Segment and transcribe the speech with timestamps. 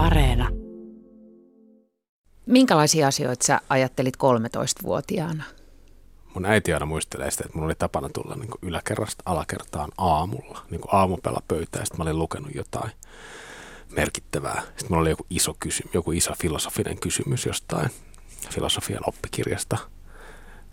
[0.00, 0.48] Areena.
[2.46, 5.44] Minkälaisia asioita sä ajattelit 13-vuotiaana?
[6.34, 10.80] Mun äiti aina muistelee sitä, että mun oli tapana tulla niin yläkerrasta alakertaan aamulla, niin
[10.80, 11.86] kuin aamupela pöytään.
[11.86, 12.90] Sitten mä olin lukenut jotain
[13.90, 14.62] merkittävää.
[14.62, 17.90] Sitten mulla oli joku iso kysymys, joku iso filosofinen kysymys jostain
[18.50, 19.78] filosofian oppikirjasta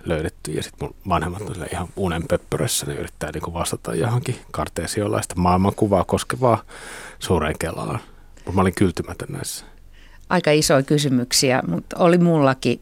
[0.06, 0.52] löydetty.
[0.52, 6.04] Ja sitten mun vanhemmat on ihan unen pöppörössä, ne yrittää niin vastata johonkin karteesiolaista maailmankuvaa
[6.04, 6.64] koskevaa
[7.20, 8.00] suureen kelaan.
[8.48, 9.66] Mutta mä olin kyltymätön näissä.
[10.30, 12.82] Aika isoja kysymyksiä, mutta oli mullakin.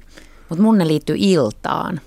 [0.50, 2.02] Mutta mun ne liittyy iltaan.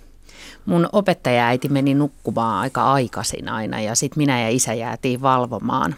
[0.66, 5.94] Mun opettajaäiti meni nukkumaan aika aikaisin aina ja sitten minä ja isä jäätiin valvomaan.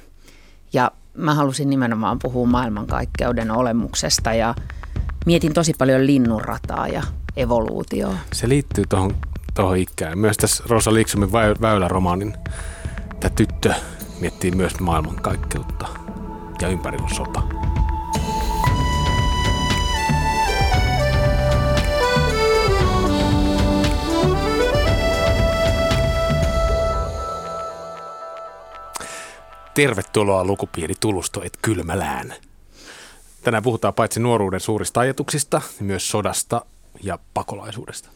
[0.72, 4.54] Ja mä halusin nimenomaan puhua maailmankaikkeuden olemuksesta ja
[5.26, 7.02] mietin tosi paljon linnunrataa ja
[7.36, 8.16] evoluutioa.
[8.32, 9.14] Se liittyy tuohon
[9.54, 10.18] tohon ikään.
[10.18, 12.34] Myös tässä Rosa Liiksomin väyläromaanin
[13.20, 13.74] tämä tyttö
[14.20, 15.88] miettii myös maailmankaikkeutta
[16.60, 17.42] ja ympärillä sota.
[29.74, 32.34] Tervetuloa lukupiiri Tulustoit Kylmälään.
[33.42, 36.64] Tänään puhutaan paitsi nuoruuden suurista ajatuksista, myös sodasta
[37.02, 38.08] ja pakolaisuudesta.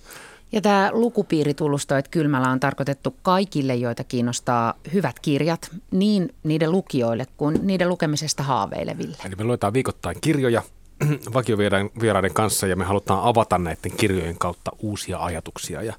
[0.54, 7.58] Ja tämä lukupiiritulustoit Kylmällä on tarkoitettu kaikille, joita kiinnostaa hyvät kirjat, niin niiden lukijoille kuin
[7.62, 9.16] niiden lukemisesta haaveileville.
[9.26, 10.62] Eli me luetaan viikoittain kirjoja
[11.34, 15.92] vakiovieraiden kanssa ja me halutaan avata näiden kirjojen kautta uusia ajatuksia ja,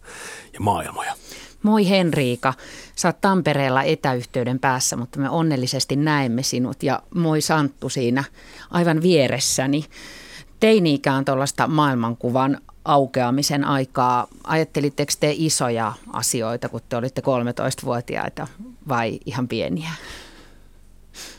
[0.53, 1.13] ja maailmoja.
[1.63, 2.53] Moi Henriika,
[2.95, 8.23] sä oot Tampereella etäyhteyden päässä, mutta me onnellisesti näemme sinut ja moi Santtu siinä
[8.71, 9.85] aivan vieressäni.
[10.59, 14.27] Teini-ikä on tuollaista maailmankuvan aukeamisen aikaa.
[14.43, 18.47] Ajattelitteko te isoja asioita, kun te olitte 13-vuotiaita
[18.87, 19.89] vai ihan pieniä?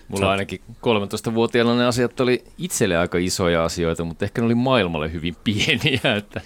[0.08, 5.12] Mulla ainakin 13-vuotiaana ne asiat oli itselle aika isoja asioita, mutta ehkä ne oli maailmalle
[5.12, 6.40] hyvin pieniä, että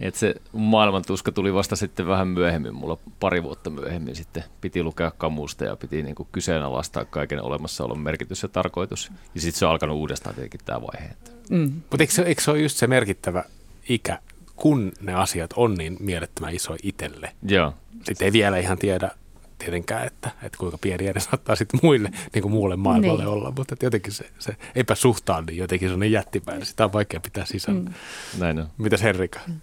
[0.00, 4.82] et se maailman tuska tuli vasta sitten vähän myöhemmin, mulla pari vuotta myöhemmin sitten piti
[4.82, 9.12] lukea kamusta ja piti niin kyseenalaistaa kaiken olemassaolon merkitys ja tarkoitus.
[9.34, 11.10] Ja sitten se on alkanut uudestaan tietenkin tämä vaihe.
[11.52, 11.72] Mm.
[11.90, 13.44] Mutta eikö, eikö se ole just se merkittävä
[13.88, 14.18] ikä,
[14.56, 17.32] kun ne asiat on niin mielettömän iso itselle?
[17.48, 17.74] Joo.
[18.04, 19.10] Sitten ei vielä ihan tiedä
[19.58, 23.32] tietenkään, että, että kuinka pieniä ne saattaa sitten muille, niin kuin muulle maailmalle niin.
[23.32, 27.20] olla, mutta jotenkin se, se epäsuhtaan, niin jotenkin se on niin jättipäin, sitä on vaikea
[27.20, 27.80] pitää sisällä.
[27.80, 27.94] Mm.
[28.38, 28.68] Näin on.
[28.78, 29.40] Mitäs Herrika?
[29.46, 29.60] Mm.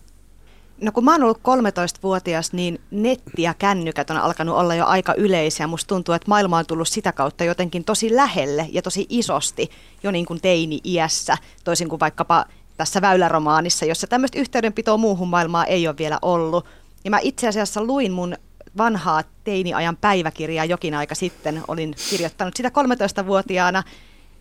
[0.81, 5.13] No kun mä oon ollut 13-vuotias, niin netti ja kännykät on alkanut olla jo aika
[5.17, 5.67] yleisiä.
[5.67, 9.69] Musta tuntuu, että maailma on tullut sitä kautta jotenkin tosi lähelle ja tosi isosti
[10.03, 12.45] jo niin kuin teini-iässä, toisin kuin vaikkapa
[12.77, 16.65] tässä väyläromaanissa, jossa tämmöistä yhteydenpitoa muuhun maailmaan ei ole vielä ollut.
[17.03, 18.35] Ja mä itse asiassa luin mun
[18.77, 21.61] vanhaa teiniajan päiväkirjaa jokin aika sitten.
[21.67, 23.83] Olin kirjoittanut sitä 13-vuotiaana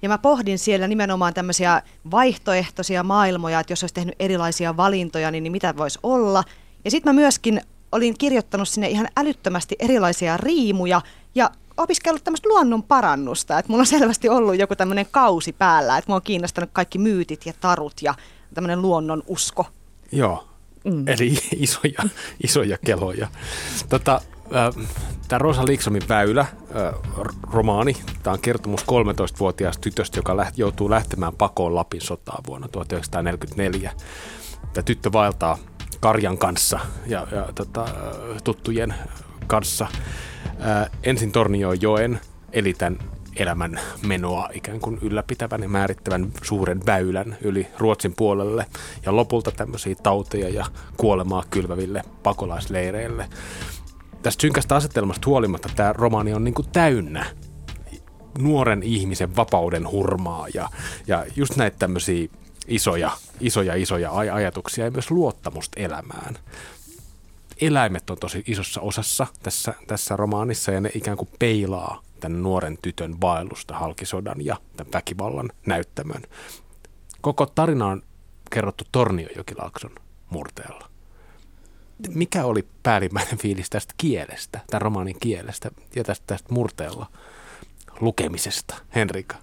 [0.03, 5.43] ja mä pohdin siellä nimenomaan tämmöisiä vaihtoehtoisia maailmoja, että jos olisi tehnyt erilaisia valintoja, niin,
[5.43, 6.45] niin mitä voisi olla.
[6.85, 7.61] Ja sitten mä myöskin
[7.93, 11.01] olin kirjoittanut sinne ihan älyttömästi erilaisia riimuja
[11.35, 13.59] ja opiskellut tämmöistä luonnon parannusta.
[13.59, 17.47] Että mulla on selvästi ollut joku tämmöinen kausi päällä, että mua on kiinnostanut kaikki myytit
[17.47, 18.15] ja tarut ja
[18.55, 19.67] tämmöinen luonnon usko.
[20.13, 20.49] Joo,
[20.85, 21.09] mm.
[21.09, 22.03] eli isoja,
[22.43, 23.29] isoja keloja.
[23.89, 24.21] Tota,
[25.29, 26.47] Tämä Rosa Liksomin väylä,
[27.53, 33.93] romaani, tämä on kertomus 13-vuotiaasta tytöstä, joka joutuu lähtemään pakoon Lapin sotaan vuonna 1944.
[34.73, 35.59] Tämä tyttö vaeltaa
[36.01, 37.87] karjan kanssa ja, ja tota,
[38.45, 38.95] tuttujen
[39.47, 39.87] kanssa.
[41.03, 42.21] Ensin Tornioon joen,
[42.53, 42.99] eli tämän
[43.37, 48.67] elämän menoa ikään kuin ylläpitävän ja määrittävän suuren väylän yli Ruotsin puolelle
[49.07, 50.67] ja lopulta tämmöisiä tauteja ja
[50.97, 53.29] kuolemaa kylväville pakolaisleireille
[54.29, 57.27] tästä synkästä asetelmasta huolimatta tämä romaani on niin kuin täynnä
[58.39, 60.69] nuoren ihmisen vapauden hurmaa ja,
[61.07, 62.29] ja just näitä tämmöisiä
[62.67, 66.39] isoja, isoja, isoja aj- ajatuksia ja myös luottamusta elämään.
[67.61, 72.79] Eläimet on tosi isossa osassa tässä, tässä romaanissa ja ne ikään kuin peilaa tämän nuoren
[72.83, 76.23] tytön vaellusta halkisodan ja tämän väkivallan näyttämön.
[77.21, 78.03] Koko tarina on
[78.51, 79.91] kerrottu Torniojokilaakson
[80.31, 80.88] murteella
[82.09, 87.07] mikä oli päällimmäinen fiilis tästä kielestä, tämän romaanin kielestä ja tästä, tästä murteella
[88.01, 89.37] lukemisesta, Henrika?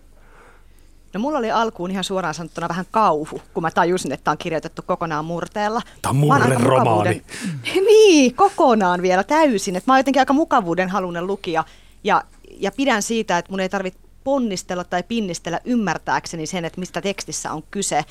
[1.13, 4.81] No mulla oli alkuun ihan suoraan sanottuna vähän kauhu, kun mä tajusin, että on kirjoitettu
[4.81, 5.81] kokonaan murteella.
[6.01, 7.23] Tämä on murreromaani.
[7.87, 9.75] niin, kokonaan vielä täysin.
[9.75, 11.63] Että mä oon jotenkin aika mukavuuden halunen lukija
[12.03, 12.23] ja,
[12.59, 17.51] ja pidän siitä, että mun ei tarvitse ponnistella tai pinnistellä ymmärtääkseni sen, että mistä tekstissä
[17.51, 18.05] on kyse.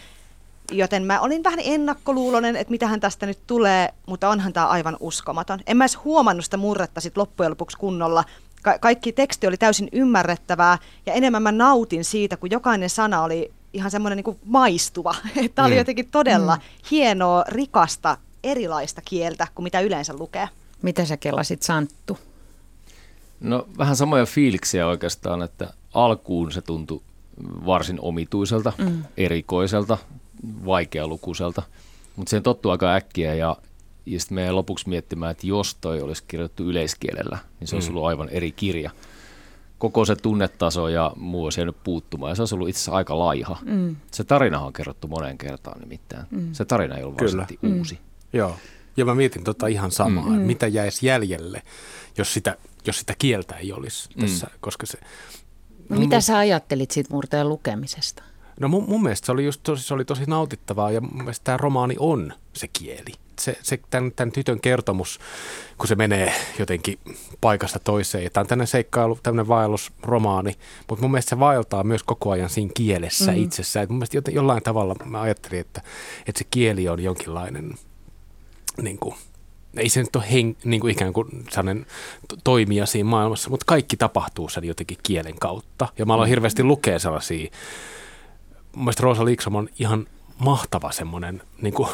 [0.72, 5.60] Joten mä olin vähän ennakkoluulonen, että mitähän tästä nyt tulee, mutta onhan tämä aivan uskomaton.
[5.66, 8.24] En mä edes huomannut sitä murretta sit loppujen lopuksi kunnolla.
[8.62, 13.52] Ka- kaikki teksti oli täysin ymmärrettävää ja enemmän mä nautin siitä, kun jokainen sana oli
[13.72, 15.14] ihan semmoinen niin maistuva.
[15.54, 15.78] Tämä oli mm.
[15.78, 16.62] jotenkin todella mm.
[16.90, 20.48] hienoa, rikasta, erilaista kieltä kuin mitä yleensä lukee.
[20.82, 22.18] Mitä sä kelasit Santtu?
[23.40, 27.00] No vähän samoja fiiliksiä oikeastaan, että alkuun se tuntui
[27.66, 29.02] varsin omituiselta, mm.
[29.16, 29.98] erikoiselta,
[30.66, 31.62] vaikealukuiselta,
[32.16, 33.56] mutta siihen tottuu aika äkkiä ja,
[34.06, 37.96] ja sitten meidän lopuksi miettimään, että jos toi olisi kirjoitettu yleiskielellä, niin se olisi mm.
[37.96, 38.90] ollut aivan eri kirja.
[39.78, 43.18] Koko se tunnetaso ja muu olisi jäänyt puuttumaan ja se olisi ollut itse asiassa aika
[43.18, 43.58] laiha.
[43.64, 43.96] Mm.
[44.10, 46.26] Se tarinahan on kerrottu moneen kertaan nimittäin.
[46.30, 46.52] Mm.
[46.52, 47.78] Se tarina ei ollut varsinaisesti mm.
[47.78, 47.98] uusi.
[48.32, 48.56] Joo.
[48.96, 50.40] Ja mä mietin tota ihan samaa, mm.
[50.40, 51.62] mitä jäisi jäljelle,
[52.18, 52.56] jos sitä,
[52.86, 54.20] jos sitä kieltä ei olisi mm.
[54.20, 54.98] tässä, koska se...
[55.88, 58.22] No, mitä sä ajattelit siitä murteen lukemisesta?
[58.60, 61.44] No mun, mun mielestä se oli, just tosi, se oli tosi nautittavaa ja mun mielestä
[61.44, 63.12] tämä romaani on se kieli.
[63.40, 65.20] Se, se tämän, tämän tytön kertomus,
[65.78, 66.98] kun se menee jotenkin
[67.40, 68.24] paikasta toiseen.
[68.24, 70.56] Ja tämä on tämmöinen seikkailu, tämmöinen vaellusromaani,
[70.88, 73.38] mutta mun mielestä se vaeltaa myös koko ajan siinä kielessä mm.
[73.38, 73.84] itsessään.
[73.84, 75.82] Et mun mielestä jollain tavalla mä ajattelin, että,
[76.26, 77.74] että se kieli on jonkinlainen
[78.82, 79.14] niin kuin,
[79.76, 81.86] ei se nyt ole hen, niin kuin ikään kuin sellainen
[82.44, 85.88] toimija siinä maailmassa, mutta kaikki tapahtuu sen jotenkin kielen kautta.
[85.98, 86.30] Ja mä aloin mm.
[86.30, 87.50] hirveästi lukea sellaisia,
[88.74, 90.06] mun Roosa Liksom on ihan
[90.38, 91.88] mahtava semmoinen niin kuin,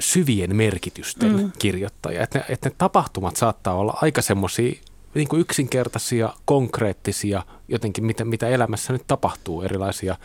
[0.00, 1.52] syvien merkitysten mm.
[1.58, 2.22] kirjoittaja.
[2.22, 4.72] Että ne, että ne tapahtumat saattaa olla aika semmoisia
[5.14, 10.16] niin kuin yksinkertaisia, konkreettisia, jotenkin mitä, mitä elämässä nyt tapahtuu, erilaisia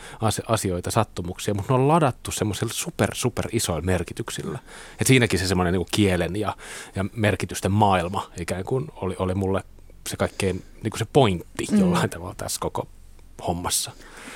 [0.48, 4.58] asioita, sattumuksia, mutta ne on ladattu semmoisilla super, super isoilla merkityksillä.
[5.00, 6.56] Et siinäkin se semmoinen niin kielen ja,
[6.96, 9.62] ja merkitysten maailma ikään kuin oli, oli mulle
[10.08, 11.80] se kaikkein niin kuin se pointti mm.
[11.80, 12.88] jollain tavalla tässä koko
[13.46, 13.90] hommassa.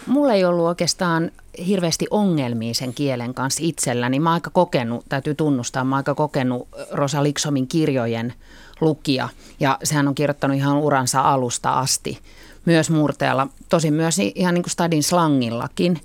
[0.07, 1.31] Mulla ei ollut oikeastaan
[1.67, 4.21] hirveästi ongelmia sen kielen kanssa itselläni.
[4.21, 8.35] Mä aika kokenut, täytyy tunnustaa, mä aika kokenut Rosa Liksomin kirjojen
[8.81, 9.29] lukija.
[9.61, 12.19] Ja sehän on kirjoittanut ihan uransa alusta asti
[12.65, 16.01] myös murteella, tosin myös ihan niin kuin stadin slangillakin.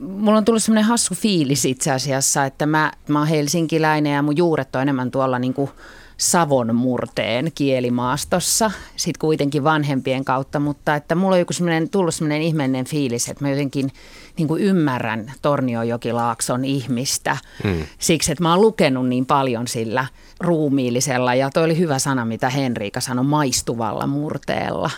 [0.00, 4.36] Mulla on tullut semmoinen hassu fiilis itse asiassa, että mä, mä oon helsinkiläinen ja mun
[4.36, 5.70] juuret on enemmän tuolla niin kuin
[6.18, 12.42] Savon murteen kielimaastossa, sitten kuitenkin vanhempien kautta, mutta että mulla on joku semmoinen, tullut semmoinen
[12.42, 13.90] ihmeinen fiilis, että mä jotenkin
[14.36, 17.84] niin kuin ymmärrän Torniojokilaakson ihmistä mm.
[17.98, 20.06] siksi, että mä oon lukenut niin paljon sillä
[20.40, 24.90] ruumiillisella ja toi oli hyvä sana, mitä Henriika sanoi, maistuvalla murteella.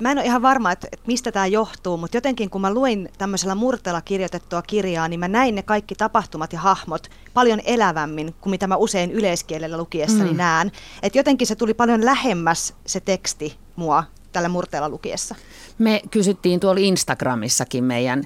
[0.00, 3.08] Mä en ole ihan varma, että, että mistä tämä johtuu, mutta jotenkin kun mä luin
[3.18, 8.50] tämmöisellä murteella kirjoitettua kirjaa, niin mä näin ne kaikki tapahtumat ja hahmot paljon elävämmin kuin
[8.50, 10.36] mitä mä usein yleiskielellä lukiessani mm.
[10.36, 10.72] näen.
[11.02, 15.34] Että jotenkin se tuli paljon lähemmäs se teksti mua tällä murteella lukiessa.
[15.78, 18.24] Me kysyttiin tuolla Instagramissakin meidän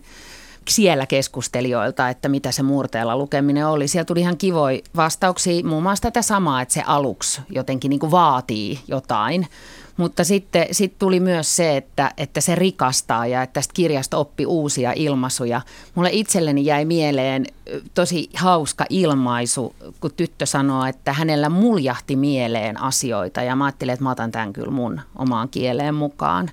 [0.69, 3.89] siellä keskustelijoilta, että mitä se murteella lukeminen oli.
[3.89, 8.11] Siellä tuli ihan kivoja vastauksia, muun muassa tätä samaa, että se aluksi jotenkin niin kuin
[8.11, 9.47] vaatii jotain.
[9.97, 14.47] Mutta sitten sit tuli myös se, että, että se rikastaa ja että tästä kirjasta oppi
[14.47, 15.61] uusia ilmaisuja.
[15.95, 17.47] Mulle itselleni jäi mieleen
[17.95, 23.43] tosi hauska ilmaisu, kun tyttö sanoo, että hänellä muljahti mieleen asioita.
[23.43, 26.51] Ja mä ajattelin, että mä otan tämän kyllä mun omaan kieleen mukaan.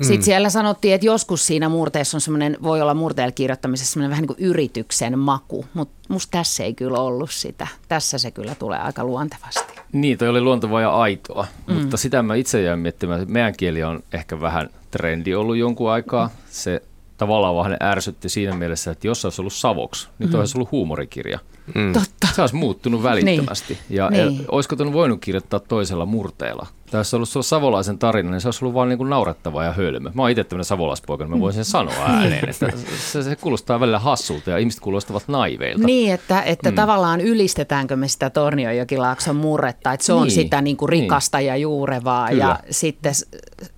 [0.00, 0.22] Sitten mm.
[0.22, 4.36] siellä sanottiin, että joskus siinä murteessa on semmoinen, voi olla murteella kirjoittamisessa semmoinen vähän niin
[4.36, 7.66] kuin yrityksen maku, mutta musta tässä ei kyllä ollut sitä.
[7.88, 9.77] Tässä se kyllä tulee aika luontevasti.
[9.92, 11.74] Niin, toi oli luontevaa ja aitoa, mm.
[11.74, 15.90] mutta sitä mä itse jäin miettimään, että meidän kieli on ehkä vähän trendi ollut jonkun
[15.90, 16.30] aikaa.
[16.50, 16.82] Se
[17.16, 20.38] tavallaan vähän ärsytti siinä mielessä, että jos se olisi ollut savoksi, niin mm.
[20.38, 21.38] olisi ollut huumorikirja.
[21.74, 21.92] Mm.
[21.92, 22.28] Totta.
[22.34, 23.78] Se olisi muuttunut välittömästi.
[23.88, 23.96] Niin.
[23.96, 24.24] Ja, niin.
[24.24, 26.66] ja olisiko tuon voinut kirjoittaa toisella murteella?
[26.92, 30.10] Jos olisi ollut savolaisen tarina, niin se olisi ollut vain niin kuin naurettava ja hölmö.
[30.14, 32.48] Mä oon itse tämmöinen savolaispoika, niin mä voisin sen sanoa ääneen.
[32.48, 35.86] Että se, se kuulostaa välillä hassulta ja ihmiset kuulostavat naiveilta.
[35.86, 36.74] Niin, että, että mm.
[36.74, 40.30] tavallaan ylistetäänkö me sitä Tornionjokilaakson murretta, että se on niin.
[40.30, 41.46] sitä niin kuin rikasta niin.
[41.46, 42.44] ja juurevaa Kyllä.
[42.44, 43.12] ja sitten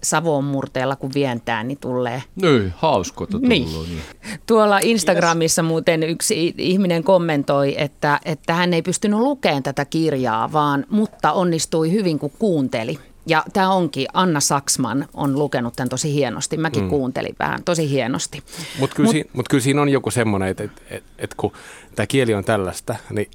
[0.03, 2.23] Savon murteella kun vientää, niin tulee...
[2.43, 3.49] Niin, hauskoita tullut.
[3.49, 3.69] Niin.
[3.69, 4.03] niin.
[4.47, 5.69] Tuolla Instagramissa yes.
[5.69, 11.93] muuten yksi ihminen kommentoi, että, että hän ei pystynyt lukemaan tätä kirjaa, vaan, mutta onnistui
[11.93, 12.99] hyvin, kun kuunteli.
[13.31, 16.57] Ja tämä onkin, Anna Saksman on lukenut tämän tosi hienosti.
[16.57, 16.89] Mäkin mm.
[16.91, 18.43] kuuntelin vähän, tosi hienosti.
[18.79, 21.53] Mutta kyllä, Mut, siinä, mut kyllä siinä on joku semmoinen, että et, et, et kun
[21.97, 23.31] tämä kieli on tällaista, niin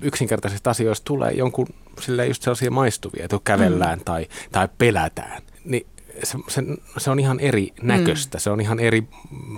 [0.00, 1.66] yksinkertaisista asioista tulee jonkun
[2.00, 4.04] silleen just sellaisia maistuvia, että kun kävellään mm.
[4.04, 5.42] tai, tai pelätään.
[5.64, 5.86] Niin
[6.22, 6.62] se, se,
[6.98, 8.40] se on ihan eri näköistä, mm.
[8.40, 9.08] se on ihan eri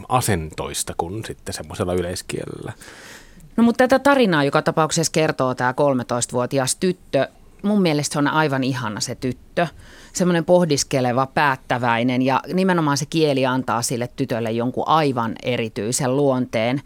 [0.08, 2.72] asentoista kuin sitten semmoisella yleiskielellä.
[3.56, 7.28] No mutta tätä tarinaa joka tapauksessa kertoo tämä 13-vuotias tyttö.
[7.64, 9.66] Mun mielestä se on aivan ihana se tyttö.
[10.12, 16.82] Semmoinen pohdiskeleva, päättäväinen ja nimenomaan se kieli antaa sille tytölle jonkun aivan erityisen luonteen.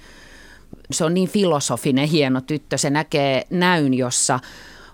[0.90, 2.78] Se on niin filosofinen, hieno tyttö.
[2.78, 4.40] Se näkee näyn, jossa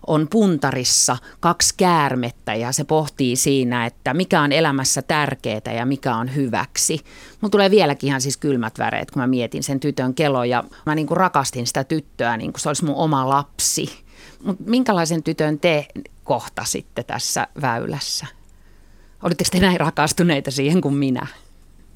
[0.07, 6.17] on puntarissa kaksi käärmettä ja se pohtii siinä, että mikä on elämässä tärkeää ja mikä
[6.17, 7.01] on hyväksi.
[7.41, 10.95] Mun tulee vieläkin ihan siis kylmät väreet, kun mä mietin sen tytön kelo ja mä
[10.95, 14.04] niin kuin rakastin sitä tyttöä niin kuin se olisi mun oma lapsi.
[14.45, 15.87] Mutta minkälaisen tytön te
[16.25, 18.27] kohtasitte tässä väylässä?
[19.23, 21.27] Olitteko te näin rakastuneita siihen kuin minä?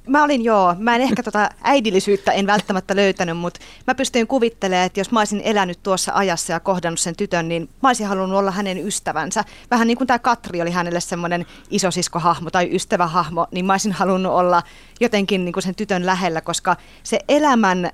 [0.07, 4.87] Mä olin joo, mä en ehkä tota äidillisyyttä en välttämättä löytänyt, mutta mä pystyin kuvittelemaan,
[4.87, 8.39] että jos mä olisin elänyt tuossa ajassa ja kohdannut sen tytön, niin mä olisin halunnut
[8.39, 9.45] olla hänen ystävänsä.
[9.71, 14.33] Vähän niin kuin tämä Katri oli hänelle semmoinen isosiskohahmo tai ystävähahmo, niin mä olisin halunnut
[14.33, 14.63] olla
[15.01, 17.91] jotenkin niin kuin sen tytön lähellä, koska se elämän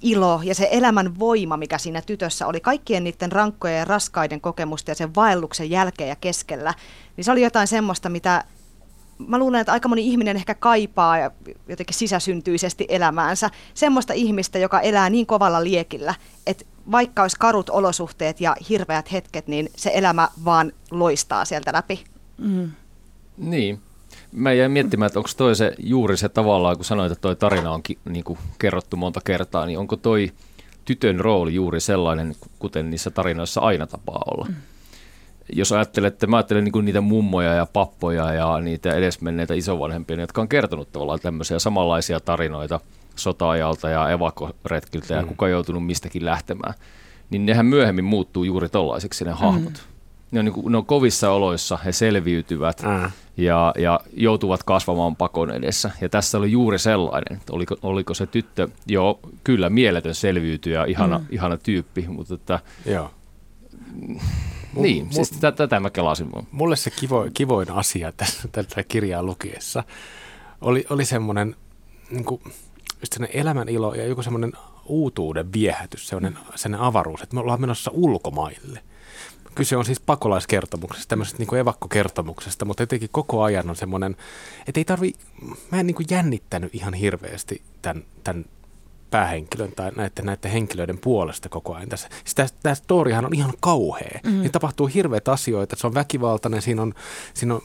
[0.00, 4.90] ilo ja se elämän voima, mikä siinä tytössä oli kaikkien niiden rankkojen ja raskaiden kokemusten
[4.90, 6.74] ja sen vaelluksen jälkeen ja keskellä,
[7.16, 8.44] niin se oli jotain semmoista, mitä
[9.26, 11.30] mä luulen, että aika moni ihminen ehkä kaipaa ja
[11.68, 16.14] jotenkin sisäsyntyisesti elämäänsä semmoista ihmistä, joka elää niin kovalla liekillä,
[16.46, 22.04] että vaikka olisi karut olosuhteet ja hirveät hetket, niin se elämä vaan loistaa sieltä läpi.
[22.38, 22.70] Mm.
[23.36, 23.80] Niin.
[24.32, 27.72] Mä jäin miettimään, että onko toi se juuri se tavallaan, kun sanoit, että toi tarina
[27.72, 30.32] on ki, niin kuin kerrottu monta kertaa, niin onko toi
[30.84, 34.46] tytön rooli juuri sellainen, kuten niissä tarinoissa aina tapaa olla?
[34.48, 34.54] Mm
[35.52, 40.48] jos ajattelette, mä ajattelen niin niitä mummoja ja pappoja ja niitä edesmenneitä isovanhempia, jotka on
[40.48, 42.80] kertonut tavallaan tämmöisiä samanlaisia tarinoita
[43.16, 45.28] sota-ajalta ja evakoretkiltä ja mm.
[45.28, 46.74] kuka on joutunut mistäkin lähtemään,
[47.30, 49.72] niin nehän myöhemmin muuttuu juuri tollaisiksi ne hahmot.
[49.72, 49.98] Mm.
[50.30, 53.10] Ne on, niin kuin, ne on kovissa oloissa, he selviytyvät mm.
[53.38, 55.90] Ja, ja joutuvat kasvamaan pakon edessä.
[56.00, 61.18] Ja tässä oli juuri sellainen, että oliko, oliko se tyttö, joo, kyllä mieletön selviytyjä, ihana,
[61.18, 61.26] mm.
[61.30, 63.10] ihana tyyppi, mutta että, joo
[64.72, 66.30] Mun, niin, mun, siis tätä, tätä mä kelasin.
[66.50, 69.84] Mulle se kivo, kivoin asia tässä, tätä kirjaa lukiessa
[70.60, 71.56] oli, oli semmoinen
[72.10, 72.40] niin kuin,
[73.32, 74.52] elämän ilo ja joku semmoinen
[74.88, 78.82] uutuuden viehätys, semmoinen, semmoinen avaruus, että me ollaan menossa ulkomaille.
[79.54, 84.16] Kyse on siis pakolaiskertomuksesta, tämmöisestä niin evakkokertomuksesta, mutta jotenkin koko ajan on semmoinen,
[84.66, 85.12] että ei tarvi,
[85.70, 88.44] mä en niin jännittänyt ihan hirveästi tämän, tämän
[89.10, 91.88] päähenkilön tai näiden, näiden henkilöiden puolesta koko ajan.
[91.88, 94.20] Tässä, siis tämä, storihan on ihan kauhea.
[94.24, 94.40] Mm.
[94.40, 96.94] Niin tapahtuu hirveitä asioita, se on väkivaltainen, siinä on,
[97.34, 97.60] siinä on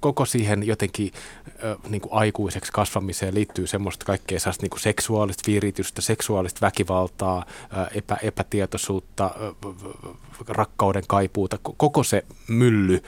[0.00, 1.12] koko siihen jotenkin
[1.46, 7.44] äh, niin kuin aikuiseksi kasvamiseen liittyy semmoista kaikkea niin kuin seksuaalista viritystä, seksuaalista väkivaltaa,
[7.78, 10.10] äh, epä, epätietoisuutta, äh,
[10.48, 13.02] rakkauden kaipuuta, koko se mylly,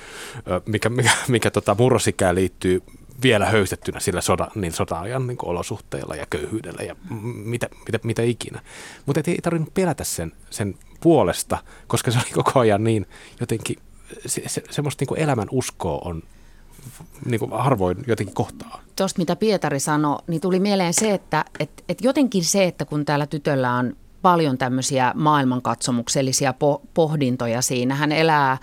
[0.66, 2.82] mikä, mikä, mikä tota murrosikään liittyy
[3.22, 6.96] vielä höystettynä sillä soda, niin sota-ajan niin olosuhteilla ja köyhyydellä ja
[7.44, 8.62] mitä, mitä, mitä ikinä.
[9.06, 13.06] Mutta ei tarvinnut pelätä sen, sen puolesta, koska se oli koko ajan niin
[13.40, 13.76] jotenkin,
[14.26, 16.22] se, se, semmoista niin elämän uskoa on
[17.24, 18.82] niin kuin harvoin jotenkin kohtaa.
[18.96, 23.04] Tuosta mitä Pietari sanoi, niin tuli mieleen se, että et, et jotenkin se, että kun
[23.04, 28.58] täällä tytöllä on paljon tämmöisiä maailmankatsomuksellisia po- pohdintoja siinä, hän elää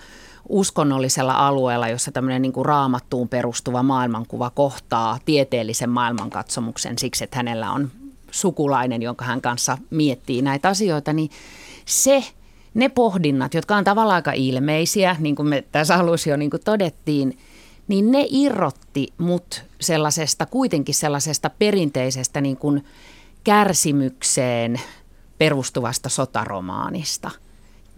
[0.48, 7.72] uskonnollisella alueella, jossa tämmöinen niin kuin raamattuun perustuva maailmankuva kohtaa tieteellisen maailmankatsomuksen siksi, että hänellä
[7.72, 7.90] on
[8.30, 11.30] sukulainen, jonka hän kanssa miettii näitä asioita, niin
[11.86, 12.24] se,
[12.74, 16.64] ne pohdinnat, jotka on tavallaan aika ilmeisiä, niin kuin me tässä alussa jo niin kuin
[16.64, 17.38] todettiin,
[17.88, 22.84] niin ne irrotti mut sellaisesta, kuitenkin sellaisesta perinteisestä niin kuin
[23.44, 24.80] kärsimykseen
[25.38, 27.30] perustuvasta sotaromaanista–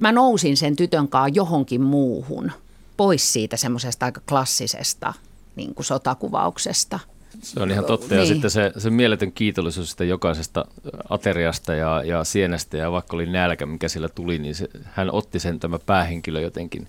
[0.02, 2.52] mä nousin sen tytön kanssa johonkin muuhun,
[2.96, 5.12] pois siitä semmoisesta aika klassisesta
[5.56, 6.98] niin kuin sotakuvauksesta.
[7.42, 8.06] Se on ihan totta.
[8.08, 8.20] Niin.
[8.20, 10.64] Ja sitten se, se mieletön kiitollisuus sitä jokaisesta
[11.08, 15.38] ateriasta ja, ja sienestä ja vaikka oli nälkä, mikä sillä tuli, niin se, hän otti
[15.38, 16.88] sen tämä päähenkilö jotenkin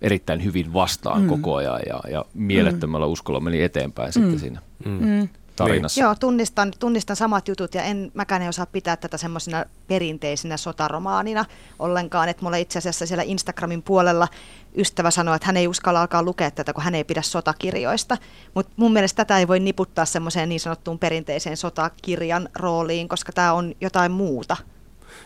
[0.00, 1.28] erittäin hyvin vastaan mm.
[1.28, 3.12] koko ajan ja, ja mielettömällä mm.
[3.12, 4.12] uskolla meni eteenpäin mm.
[4.12, 4.60] sitten siinä.
[4.84, 5.06] Mm.
[5.06, 6.00] Mm tarinassa.
[6.00, 6.04] Niin.
[6.04, 11.44] Joo, tunnistan, tunnistan samat jutut ja en mäkään en osaa pitää tätä semmoisena perinteisenä sotaromaanina
[11.78, 12.28] ollenkaan.
[12.28, 14.28] Että mulla itse asiassa siellä Instagramin puolella
[14.76, 18.16] ystävä sanoi, että hän ei uskalla alkaa lukea tätä, kun hän ei pidä sotakirjoista.
[18.54, 23.52] Mutta mun mielestä tätä ei voi niputtaa semmoiseen niin sanottuun perinteiseen sotakirjan rooliin, koska tämä
[23.52, 24.56] on jotain muuta.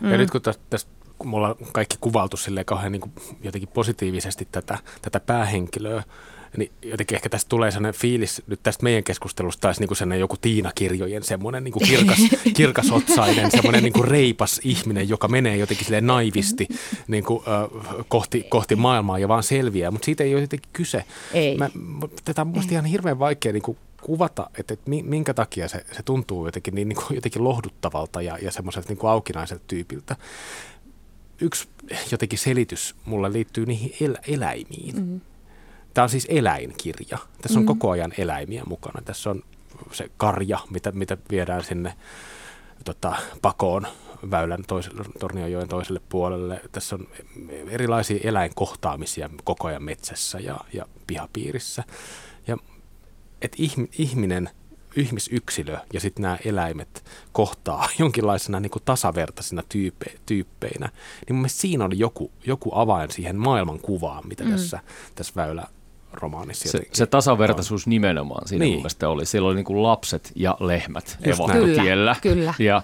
[0.00, 0.10] Mm.
[0.10, 0.90] Ja nyt kun tästä
[1.22, 3.12] kun me ollaan kaikki kuvaltu silleen kauhean niin kuin
[3.42, 6.02] jotenkin positiivisesti tätä, tätä päähenkilöä,
[6.56, 10.36] niin jotenkin ehkä tästä tulee sellainen fiilis nyt tästä meidän keskustelusta taisi niin sellainen joku
[10.36, 12.18] Tiina-kirjojen semmoinen niin kirkas,
[12.56, 16.68] kirkasotsainen, semmoinen niin reipas ihminen, joka menee jotenkin silleen naivisti
[17.08, 21.04] niin kuin, äh, kohti, kohti maailmaa ja vaan selviää, mutta siitä ei ole jotenkin kyse.
[21.32, 21.56] Ei.
[21.56, 21.70] Mä,
[22.24, 26.02] tätä on minusta ihan hirveän vaikea niin kuin kuvata, että, että minkä takia se, se
[26.02, 30.16] tuntuu jotenkin, niin, niin kuin, jotenkin lohduttavalta ja, ja semmoiselta niin kuin aukinaiselta tyypiltä.
[31.40, 31.68] Yksi
[32.10, 34.96] jotenkin selitys mulla liittyy niihin el, eläimiin.
[34.96, 35.20] Mm-hmm.
[35.94, 37.18] Tämä on siis eläinkirja.
[37.42, 37.66] Tässä on mm.
[37.66, 39.02] koko ajan eläimiä mukana.
[39.04, 39.42] Tässä on
[39.92, 41.94] se karja, mitä, mitä viedään sinne
[42.84, 43.86] tota, pakoon
[44.30, 46.60] väylän toiselle, Tornionjoen toiselle puolelle.
[46.72, 47.08] Tässä on
[47.68, 51.84] erilaisia eläinkohtaamisia koko ajan metsässä ja, ja pihapiirissä.
[52.46, 52.56] Ja
[53.42, 53.56] että
[53.98, 54.50] ihminen,
[54.96, 60.88] ihmisyksilö ja sitten nämä eläimet kohtaa jonkinlaisena niin kuin tasavertaisina tyype, tyyppeinä,
[61.28, 64.50] niin mun siinä oli joku, joku avain siihen maailman kuvaan, mitä mm.
[64.50, 64.80] tässä,
[65.14, 65.66] tässä väylä
[66.12, 66.68] romaanissa.
[66.68, 67.90] Se, se tasavertaisuus on.
[67.90, 68.76] nimenomaan siinä niin.
[68.76, 69.26] mielestä oli.
[69.26, 72.16] Siellä oli niin kuin lapset ja lehmät evakkotiellä.
[72.22, 72.54] Kyllä, kyllä.
[72.58, 72.82] Ja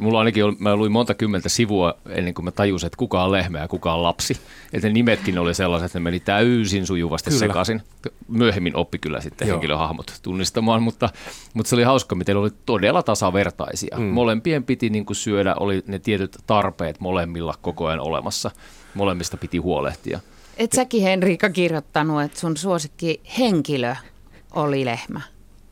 [0.00, 3.32] Mulla ainakin oli, mä luin monta kymmentä sivua ennen kuin mä tajusin, että kuka on
[3.32, 4.36] lehmä ja kuka on lapsi.
[4.72, 7.40] Että ne nimetkin oli sellaiset, että ne meni täysin sujuvasti kyllä.
[7.40, 7.82] sekaisin.
[8.28, 9.54] Myöhemmin oppi kyllä sitten Joo.
[9.54, 11.08] henkilöhahmot tunnistamaan, mutta,
[11.54, 13.96] mutta se oli hauska, miten oli todella tasavertaisia.
[13.98, 14.04] Mm.
[14.04, 18.50] Molempien piti niin kuin syödä, oli ne tietyt tarpeet molemmilla koko ajan olemassa.
[18.94, 20.20] Molemmista piti huolehtia.
[20.56, 23.94] Et säkin Henriika kirjoittanut, että sun suosikki henkilö
[24.54, 25.20] oli lehmä.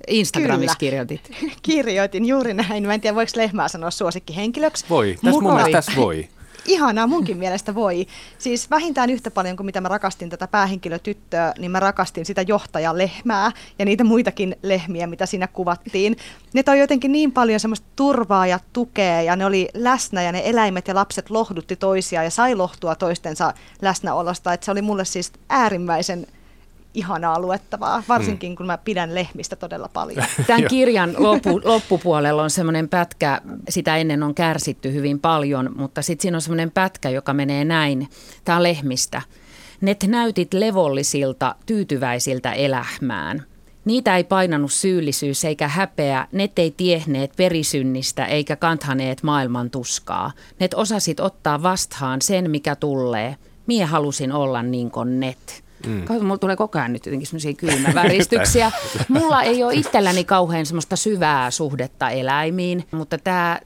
[0.08, 0.90] Instagramissa Kyllä.
[0.90, 1.30] kirjoitit.
[1.62, 2.86] Kirjoitin juuri näin.
[2.86, 4.84] Mä en tiedä, voiko lehmää sanoa suosikkihenkilöksi.
[4.90, 6.28] Voi, tässä mun mielestä tässä voi.
[6.68, 8.06] Ihanaa, munkin mielestä voi.
[8.38, 13.50] Siis vähintään yhtä paljon kuin mitä mä rakastin tätä päähenkilötyttöä, niin mä rakastin sitä johtajalehmää
[13.78, 16.16] ja niitä muitakin lehmiä, mitä siinä kuvattiin.
[16.54, 20.42] Ne toi jotenkin niin paljon semmoista turvaa ja tukea ja ne oli läsnä ja ne
[20.44, 24.52] eläimet ja lapset lohdutti toisiaan ja sai lohtua toistensa läsnäolosta.
[24.52, 26.26] Että se oli mulle siis äärimmäisen
[26.94, 28.56] ihanaa luettavaa, varsinkin mm.
[28.56, 30.26] kun mä pidän lehmistä todella paljon.
[30.46, 36.22] Tämän kirjan loppu, loppupuolella on semmoinen pätkä, sitä ennen on kärsitty hyvin paljon, mutta sitten
[36.22, 38.08] siinä on semmoinen pätkä, joka menee näin.
[38.44, 39.22] Tämä on lehmistä.
[39.80, 43.44] Net näytit levollisilta, tyytyväisiltä elämään.
[43.84, 50.32] Niitä ei painanut syyllisyys eikä häpeä, net ei tiehneet perisynnistä eikä kanthaneet maailman tuskaa.
[50.60, 53.36] Net osasit ottaa vastaan sen, mikä tulee.
[53.66, 55.64] Mie halusin olla niin kuin net.
[55.86, 56.04] Mm.
[56.04, 58.72] Kato, mulla tulee koko ajan nyt jotenkin semmoisia kylmäväristyksiä.
[59.08, 63.60] mulla ei ole itselläni kauhean semmoista syvää suhdetta eläimiin, mutta tämä,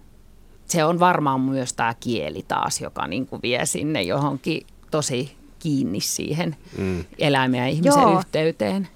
[0.66, 6.00] se on varmaan myös tämä kieli taas, joka niin kuin vie sinne johonkin tosi kiinni
[6.00, 7.04] siihen mm.
[7.18, 8.18] eläimen ja ihmisen Joo.
[8.18, 8.88] yhteyteen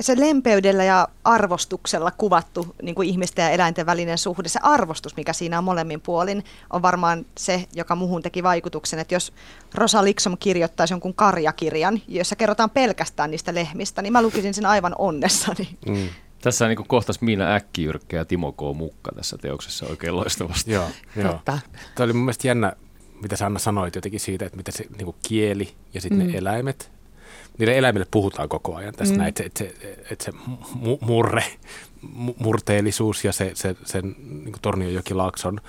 [0.00, 5.32] se lempeydellä ja arvostuksella kuvattu niin kuin ihmisten ja eläinten välinen suhde, se arvostus, mikä
[5.32, 8.98] siinä on molemmin puolin, on varmaan se, joka muuhun teki vaikutuksen.
[8.98, 9.32] Että jos
[9.74, 14.94] Rosa Liksom kirjoittaisi jonkun karjakirjan, jossa kerrotaan pelkästään niistä lehmistä, niin mä lukisin sen aivan
[14.98, 15.68] onnessani.
[15.86, 16.08] Mm.
[16.40, 18.60] Tässä on niin kohtas Miina Äkkijyrkkä ja Timo K.
[18.74, 20.72] Mukka tässä teoksessa oikein loistavasti.
[20.72, 21.40] Joo, joo.
[21.44, 21.60] Tämä
[22.00, 22.72] oli mun mielestä jännä,
[23.22, 26.32] mitä sä Anna sanoit jotenkin siitä, että miten se niin kuin kieli ja sitten mm.
[26.32, 26.95] ne eläimet
[27.58, 29.18] niille eläimille puhutaan koko ajan tässä mm.
[29.18, 29.74] näin, että, että, se,
[30.10, 30.32] että se
[31.00, 31.44] murre,
[32.38, 35.60] murteellisuus ja se, se, sen niin Tornionjokilaakson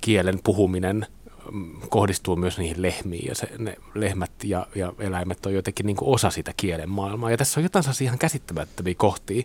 [0.00, 1.06] kielen puhuminen
[1.52, 5.96] mm, kohdistuu myös niihin lehmiin ja se, ne lehmät ja, ja eläimet on jotenkin niin
[6.00, 7.30] osa sitä kielen maailmaa.
[7.30, 9.42] Ja tässä on jotain ihan käsittämättömiä kohtia.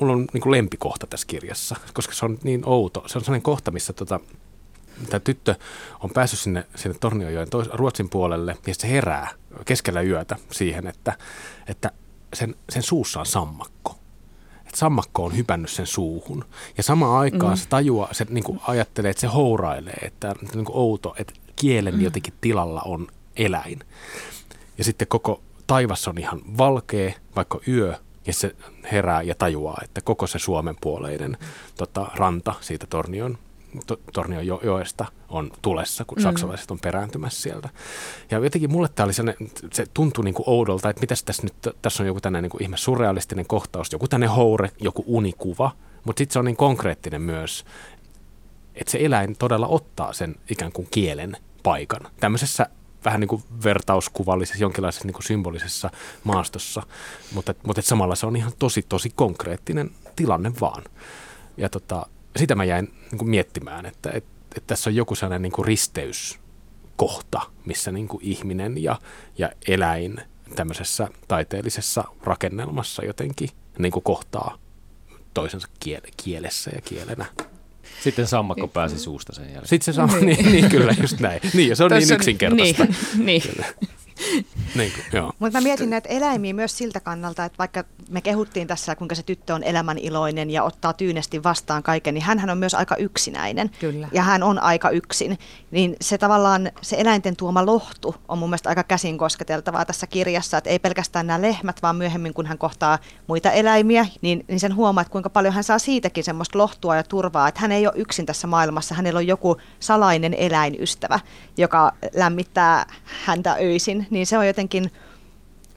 [0.00, 3.04] Mulla on niin lempikohta tässä kirjassa, koska se on niin outo.
[3.06, 4.20] Se on sellainen kohta, missä tota,
[5.10, 5.54] tämä tyttö
[6.00, 9.28] on päässyt sinne, sinne Tornionjoen tois, Ruotsin puolelle ja se herää
[9.64, 11.18] keskellä yötä siihen, että,
[11.66, 11.90] että
[12.34, 13.98] sen, sen suussa on sammakko.
[14.60, 16.44] Että sammakko on hypännyt sen suuhun.
[16.76, 17.56] Ja samaan aikaan mm.
[17.56, 21.94] se tajua, se niin kuin ajattelee, että se hourailee, että niin kuin outo, että kielen
[21.94, 22.00] mm.
[22.00, 23.80] jotenkin tilalla on eläin.
[24.78, 27.94] Ja sitten koko taivas on ihan valkea, vaikka yö,
[28.26, 28.56] ja se
[28.92, 31.36] herää ja tajuaa, että koko se Suomen puoleinen
[31.76, 33.38] tota, ranta siitä Tornion
[34.12, 36.22] Tornion jo- joesta on tulessa, kun mm.
[36.22, 37.68] saksalaiset on perääntymässä sieltä.
[38.30, 41.54] Ja jotenkin mulle tämä oli sellainen, se tuntui niin kuin oudolta, että mitäs tässä nyt,
[41.82, 45.70] tässä on joku tämmöinen niin ihme surrealistinen kohtaus, joku tänne houre, joku unikuva,
[46.04, 47.64] mutta sitten se on niin konkreettinen myös,
[48.74, 52.00] että se eläin todella ottaa sen ikään kuin kielen paikan.
[52.20, 52.66] Tämmöisessä
[53.04, 55.90] vähän niin kuin vertauskuvallisessa, jonkinlaisessa niin kuin symbolisessa
[56.24, 56.82] maastossa,
[57.32, 60.82] mutta, mutta samalla se on ihan tosi, tosi konkreettinen tilanne vaan.
[61.56, 65.42] Ja tota, sitä mä jäin niin kuin miettimään, että, että, että tässä on joku sellainen
[65.42, 68.98] niin kuin risteyskohta, missä niin kuin ihminen ja,
[69.38, 70.16] ja eläin
[70.56, 74.58] tämmöisessä taiteellisessa rakennelmassa jotenkin niin kuin kohtaa
[75.34, 77.24] toisensa kiele, kielessä ja kielenä.
[78.02, 79.68] Sitten sammakko pääsi suusta sen jälkeen.
[79.68, 81.40] Sitten se sama, niin, niin kyllä, just näin.
[81.54, 82.84] Niin, ja se on Tuossa niin yksinkertaista.
[82.84, 83.42] Niin, niin.
[84.76, 84.92] niin,
[85.38, 89.22] Mutta mä mietin näitä eläimiä myös siltä kannalta, että vaikka me kehuttiin tässä, kuinka se
[89.22, 93.70] tyttö on elämäniloinen ja ottaa tyynesti vastaan kaiken, niin hän on myös aika yksinäinen.
[93.80, 94.08] Kyllä.
[94.12, 95.38] Ja hän on aika yksin.
[95.70, 100.58] Niin se tavallaan, se eläinten tuoma lohtu on mun mielestä aika käsin kosketeltavaa tässä kirjassa,
[100.58, 104.74] että ei pelkästään nämä lehmät, vaan myöhemmin kun hän kohtaa muita eläimiä, niin, niin sen
[104.74, 107.94] huomaa, että kuinka paljon hän saa siitäkin semmoista lohtua ja turvaa, että hän ei ole
[107.96, 111.20] yksin tässä maailmassa, hänellä on joku salainen eläinystävä,
[111.56, 112.86] joka lämmittää
[113.24, 114.90] häntä öisin, niin se on jotenkin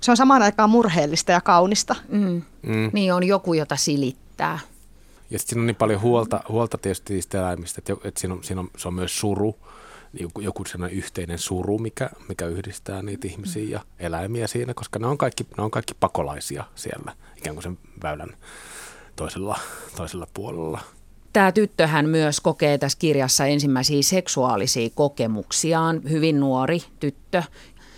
[0.01, 1.95] se on samaan aikaan murheellista ja kaunista.
[2.09, 2.41] Mm.
[2.61, 2.89] Mm.
[2.93, 4.59] Niin on joku, jota silittää.
[5.29, 8.43] Ja sitten siinä on niin paljon huolta, huolta tietysti niistä eläimistä, että, että siinä on,
[8.43, 9.55] siinä on, se on myös suru,
[10.13, 15.07] joku, joku sellainen yhteinen suru, mikä, mikä yhdistää niitä ihmisiä ja eläimiä siinä, koska ne
[15.07, 18.37] on kaikki, ne on kaikki pakolaisia siellä ikään kuin sen väylän
[19.15, 19.59] toisella,
[19.95, 20.79] toisella puolella.
[21.33, 27.43] Tämä tyttöhän myös kokee tässä kirjassa ensimmäisiä seksuaalisia kokemuksiaan, hyvin nuori tyttö.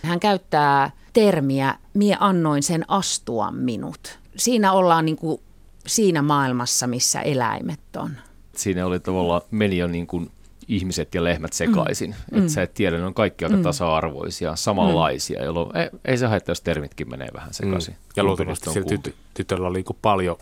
[0.03, 4.19] Hän käyttää termiä, mie annoin sen astua minut.
[4.35, 5.41] Siinä ollaan niin kuin
[5.87, 8.11] siinä maailmassa, missä eläimet on.
[8.55, 10.31] Siinä oli tavallaan meni jo niin kuin
[10.67, 12.15] ihmiset ja lehmät sekaisin.
[12.31, 12.39] Mm.
[12.39, 13.63] Että sä et tiedä, ne on kaikki aika mm.
[13.63, 15.45] tasa-arvoisia, samanlaisia, mm.
[15.45, 17.93] jolloin ei, ei se haittaa, jos termitkin menee vähän sekaisin.
[17.93, 17.99] Mm.
[18.15, 20.37] Ja luultavasti sillä tyt- tytöllä oli niin paljon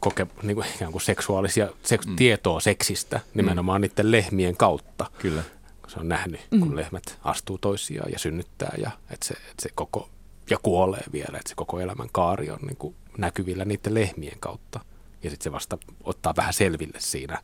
[0.00, 2.16] koke, niin kuin ikään kuin seksuaalisia seks, mm.
[2.16, 3.82] tietoa seksistä nimenomaan mm.
[3.82, 5.06] niiden lehmien kautta.
[5.18, 5.42] Kyllä.
[5.86, 6.76] Se on nähnyt, kun mm.
[6.76, 10.08] lehmät astuu toisiaan ja synnyttää ja että se, että se koko,
[10.50, 14.80] ja kuolee vielä, että se koko elämän kaari on niin kuin näkyvillä niiden lehmien kautta.
[15.22, 17.42] Ja sitten se vasta ottaa vähän selville siinä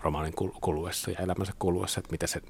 [0.00, 2.42] romaanin kuluessa ja elämänsä kuluessa, että mitä se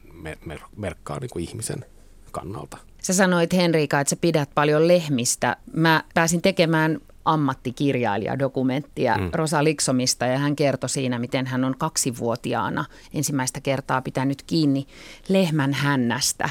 [0.77, 1.85] merkkaa niin kuin ihmisen
[2.33, 2.77] kannalta.
[3.03, 5.57] Sä sanoit Henrika, että sä pidät paljon lehmistä.
[5.73, 9.31] Mä pääsin tekemään ammattikirjailijadokumenttia mm.
[9.33, 12.85] Rosa Liksomista ja hän kertoi siinä, miten hän on kaksivuotiaana
[13.15, 14.87] ensimmäistä kertaa pitänyt kiinni
[15.29, 16.51] lehmän hännästä.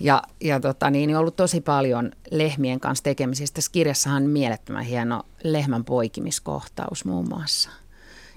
[0.00, 3.54] Ja, ja tota, niin, ollut tosi paljon lehmien kanssa tekemisistä.
[3.54, 7.70] Tässä kirjassahan on mielettömän hieno lehmän poikimiskohtaus muun muassa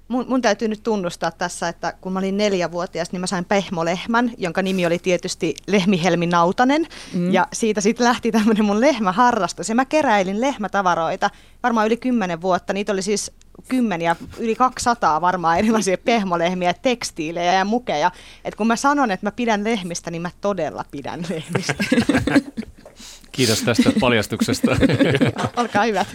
[0.07, 4.31] mun, mun täytyy nyt tunnustaa tässä, että kun mä olin neljävuotias, niin mä sain pehmolehmän,
[4.37, 6.87] jonka nimi oli tietysti Lehmihelmi Nautanen.
[7.13, 7.33] Mm.
[7.33, 9.69] Ja siitä sitten lähti tämmöinen mun lehmäharrastus.
[9.69, 11.29] Ja mä keräilin lehmätavaroita
[11.63, 12.73] varmaan yli kymmenen vuotta.
[12.73, 13.31] Niitä oli siis
[13.67, 18.11] kymmeniä, yli 200 varmaan erilaisia pehmolehmiä, tekstiilejä ja mukeja.
[18.45, 21.75] Et kun mä sanon, että mä pidän lehmistä, niin mä todella pidän lehmistä.
[23.31, 24.77] Kiitos tästä paljastuksesta.
[25.57, 26.07] Olkaa hyvät.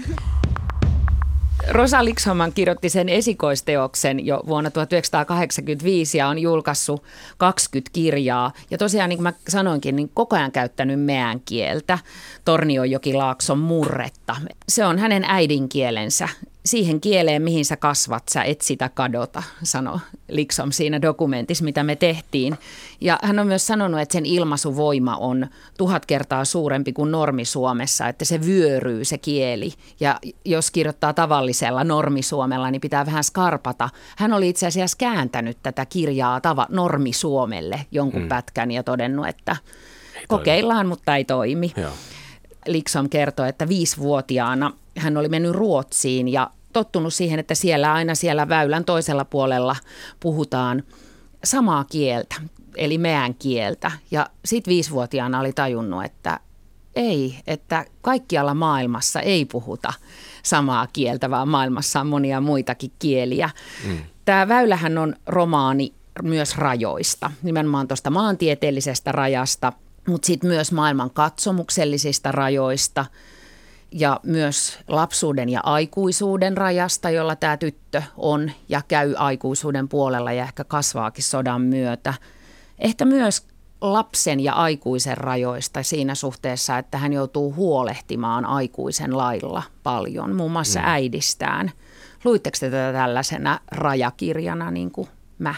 [1.70, 7.02] Rosa Likshoman kirjoitti sen esikoisteoksen jo vuonna 1985 ja on julkaissut
[7.36, 8.52] 20 kirjaa.
[8.70, 11.98] Ja tosiaan, niin kuin mä sanoinkin, niin koko ajan käyttänyt meän kieltä,
[12.44, 14.36] Tornionjokilaakson murretta.
[14.68, 16.28] Se on hänen äidinkielensä
[16.68, 21.96] siihen kieleen, mihin sä kasvat, sä et sitä kadota, sanoi Liksom siinä dokumentissa, mitä me
[21.96, 22.58] tehtiin.
[23.00, 25.46] Ja hän on myös sanonut, että sen ilmaisuvoima on
[25.78, 29.72] tuhat kertaa suurempi kuin normi Suomessa, että se vyöryy se kieli.
[30.00, 33.88] Ja jos kirjoittaa tavallisella normisuomella, niin pitää vähän skarpata.
[34.16, 38.28] Hän oli itse asiassa kääntänyt tätä kirjaa tava, normisuomelle jonkun mm.
[38.28, 39.56] pätkän ja todennut, että
[40.16, 40.88] ei kokeillaan, toimi.
[40.88, 41.72] mutta ei toimi.
[41.76, 41.92] Joo.
[42.66, 48.48] Liksom kertoi, että viisivuotiaana hän oli mennyt Ruotsiin ja tottunut siihen, että siellä aina siellä
[48.48, 49.76] väylän toisella puolella
[50.20, 50.82] puhutaan
[51.44, 52.34] samaa kieltä,
[52.76, 53.90] eli meän kieltä.
[54.10, 56.40] Ja sitten viisivuotiaana oli tajunnut, että
[56.96, 59.92] ei, että kaikkialla maailmassa ei puhuta
[60.42, 63.50] samaa kieltä, vaan maailmassa on monia muitakin kieliä.
[63.86, 63.98] Mm.
[64.24, 69.72] Tämä väylähän on romaani myös rajoista, nimenomaan tuosta maantieteellisestä rajasta,
[70.08, 73.06] mutta sitten myös maailman katsomuksellisista rajoista–
[73.92, 80.42] ja myös lapsuuden ja aikuisuuden rajasta, jolla tämä tyttö on ja käy aikuisuuden puolella ja
[80.42, 82.14] ehkä kasvaakin sodan myötä.
[82.78, 83.46] Ehkä myös
[83.80, 90.80] lapsen ja aikuisen rajoista siinä suhteessa, että hän joutuu huolehtimaan aikuisen lailla paljon, muun muassa
[90.80, 90.86] mm.
[90.86, 91.70] äidistään.
[92.24, 95.54] Luitteko te tätä tällaisena rajakirjana niin kuin mä?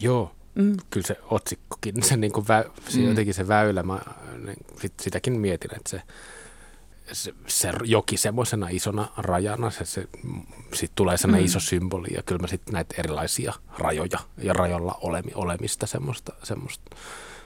[0.00, 0.76] Joo, mm.
[0.90, 3.08] kyllä se otsikkokin, se, niin kuin vä, se mm.
[3.08, 4.00] jotenkin se väylä, mä,
[4.44, 6.02] niin, sit, sitäkin mietin, että se
[7.12, 10.08] se, se joki semmoisena isona rajana, se, se,
[10.72, 11.46] sitten tulee sellainen mm.
[11.46, 16.96] iso symboli ja kyllä mä sitten näitä erilaisia rajoja ja rajoilla olemi, olemista semmoista, semmoista,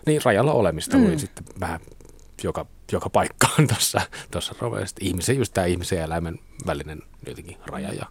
[0.06, 1.18] niin rajalla olemista mm.
[1.18, 1.80] sitten vähän
[2.42, 4.96] joka, joka paikkaan tuossa, tuossa roveessa.
[5.00, 8.06] Ihmisen, just tämä ihmisen ja eläimen välinen jotenkin raja ja,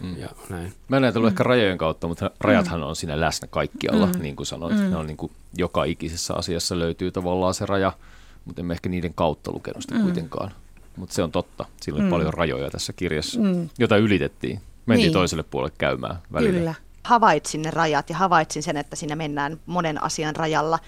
[0.00, 0.16] mm.
[0.16, 0.72] ja näin.
[0.88, 1.32] Mä en ajatellut mm.
[1.32, 2.86] ehkä rajojen kautta, mutta rajathan mm.
[2.86, 4.22] on siinä läsnä kaikkialla, mm.
[4.22, 4.76] niin kuin sanoit.
[4.76, 4.90] Mm.
[4.90, 7.92] Ne on niin kuin, joka ikisessä asiassa löytyy tavallaan se raja,
[8.44, 10.02] mutta emme ehkä niiden kautta lukenut sitä mm.
[10.02, 10.50] kuitenkaan
[10.96, 11.64] mutta se on totta.
[11.80, 12.10] Sillä oli mm.
[12.10, 13.68] paljon rajoja tässä kirjassa, mm.
[13.78, 14.60] jota ylitettiin.
[14.86, 15.12] Mentiin niin.
[15.12, 16.58] toiselle puolelle käymään välillä.
[16.58, 16.74] Kyllä.
[17.04, 20.78] Havaitsin ne rajat ja havaitsin sen, että siinä mennään monen asian rajalla,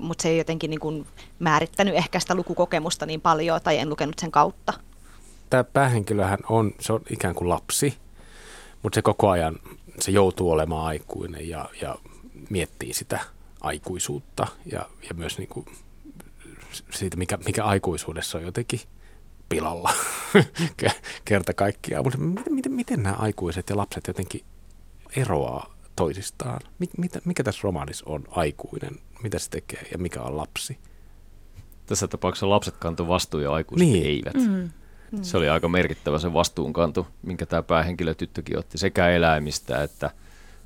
[0.00, 1.06] mutta mut se ei jotenkin niin kuin
[1.38, 4.72] määrittänyt ehkä sitä lukukokemusta niin paljon tai en lukenut sen kautta.
[5.50, 7.94] Tämä päähenkilöhän on, se on ikään kuin lapsi,
[8.82, 9.56] mutta se koko ajan
[10.00, 11.96] se joutuu olemaan aikuinen ja, ja
[12.50, 13.20] miettii sitä
[13.60, 15.66] aikuisuutta ja, ja myös niin kuin
[16.90, 18.80] siitä, mikä, mikä aikuisuudessa on jotenkin
[19.48, 19.92] pilalla
[21.24, 22.04] kerta kaikkiaan.
[22.04, 24.44] Mutta miten, miten, miten nämä aikuiset ja lapset jotenkin
[25.16, 26.60] eroaa toisistaan?
[26.78, 28.96] Mikä, mikä tässä romaanissa on aikuinen?
[29.22, 30.78] Mitä se tekee ja mikä on lapsi?
[31.86, 34.06] Tässä tapauksessa lapset kantoivat vastuun ja aikuiset niin.
[34.06, 34.34] eivät.
[34.34, 34.70] Mm.
[35.10, 35.22] Mm.
[35.22, 40.10] Se oli aika merkittävä se vastuunkanto, minkä tämä päähenkilö tyttökin otti sekä eläimistä että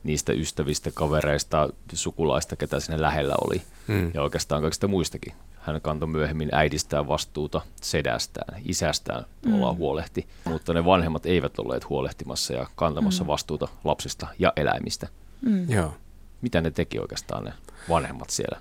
[0.04, 3.62] niistä ystävistä, kavereista, sukulaista, ketä sinne lähellä oli.
[3.88, 4.10] Mm.
[4.14, 5.32] Ja oikeastaan kaikista muistakin.
[5.60, 9.54] Hän kantoi myöhemmin äidistään vastuuta, sedästään, isästään mm.
[9.54, 13.28] ollaan huolehti, mutta ne vanhemmat eivät olleet huolehtimassa ja kantamassa mm.
[13.28, 15.08] vastuuta lapsista ja eläimistä.
[15.44, 15.70] Mm.
[15.70, 15.94] Joo.
[16.42, 17.52] Mitä ne teki oikeastaan ne
[17.88, 18.60] vanhemmat siellä?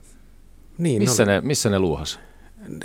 [0.78, 2.19] Niin, missä, no, ne, missä ne luuhas?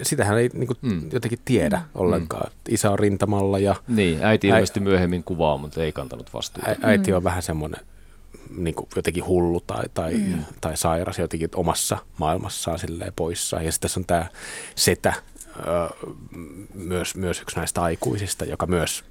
[0.02, 1.08] Sitähän ei niin kuin, mm.
[1.12, 1.84] jotenkin tiedä mm.
[1.94, 2.50] ollenkaan.
[2.68, 3.74] Isä on rintamalla ja...
[3.88, 6.70] Niin, äiti ilmeisesti myöhemmin kuvaa, mutta ei kantanut vastuuta.
[6.70, 7.24] Ä, äiti on mm.
[7.24, 7.80] vähän semmoinen
[8.56, 10.44] niin kuin jotenkin hullu tai, tai, mm.
[10.60, 13.62] tai sairas jotenkin omassa maailmassaan silleen poissa.
[13.62, 14.26] Ja sitten tässä on tämä
[14.74, 15.12] setä,
[16.74, 19.04] myös, myös yksi näistä aikuisista, joka myös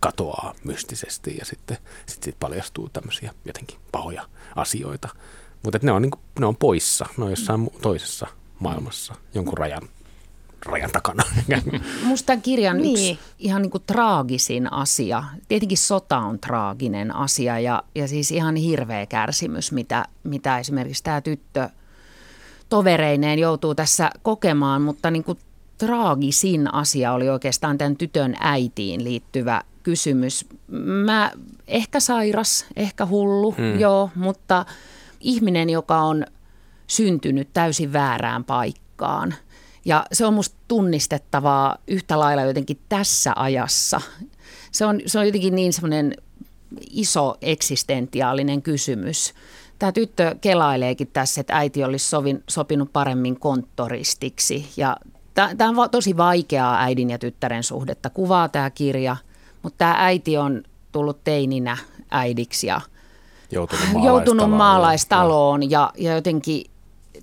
[0.00, 5.08] katoaa mystisesti ja sitten sit, sit paljastuu tämmöisiä jotenkin pahoja asioita.
[5.62, 8.26] Mutta ne, on, niin kuin, ne on poissa, ne on jossain toisessa
[8.58, 9.82] maailmassa jonkun rajan
[10.66, 11.22] rajan takana.
[12.04, 13.12] Musta tämän kirjan niin.
[13.12, 18.56] yksi ihan niin kuin traagisin asia, tietenkin sota on traaginen asia ja, ja siis ihan
[18.56, 21.68] hirveä kärsimys, mitä, mitä esimerkiksi tämä tyttö
[22.68, 25.38] tovereineen joutuu tässä kokemaan, mutta niin kuin
[25.78, 30.46] traagisin asia oli oikeastaan tämän tytön äitiin liittyvä kysymys.
[31.04, 31.32] Mä
[31.66, 33.80] ehkä sairas, ehkä hullu, hmm.
[33.80, 34.66] joo, mutta
[35.20, 36.24] ihminen, joka on
[36.86, 39.34] syntynyt täysin väärään paikkaan–
[39.84, 44.00] ja se on musta tunnistettavaa yhtä lailla jotenkin tässä ajassa.
[44.72, 46.14] Se on, se on jotenkin niin semmoinen
[46.90, 49.34] iso eksistentiaalinen kysymys.
[49.78, 54.68] Tämä tyttö kelaileekin tässä, että äiti olisi sovin, sopinut paremmin konttoristiksi.
[54.76, 54.96] Ja
[55.34, 58.10] tämä on tosi vaikeaa äidin ja tyttären suhdetta.
[58.10, 59.16] Kuvaa tämä kirja,
[59.62, 61.76] mutta tämä äiti on tullut teininä
[62.10, 62.80] äidiksi ja
[63.50, 66.70] joutunut maalaistaloon, joutunut maalaistaloon ja, ja jotenkin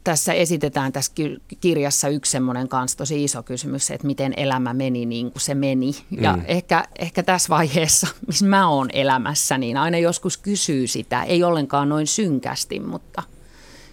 [0.04, 1.12] tässä esitetään tässä
[1.62, 5.92] kirjassa yksi semmoinen kanssa tosi iso kysymys, että miten elämä meni niin kuin se meni.
[6.22, 6.44] Ja mm.
[6.46, 11.90] ehkä, ehkä tässä vaiheessa, missä mä oon elämässä, niin aina joskus kysyy sitä, ei ollenkaan
[11.90, 13.24] noin synkästi, mutta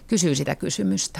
[0.07, 1.19] kysyy sitä kysymystä.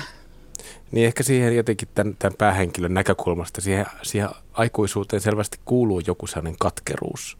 [0.91, 6.55] Niin ehkä siihen jotenkin tämän, tämän päähenkilön näkökulmasta, siihen, siihen aikuisuuteen selvästi kuuluu joku sellainen
[6.59, 7.37] katkeruus,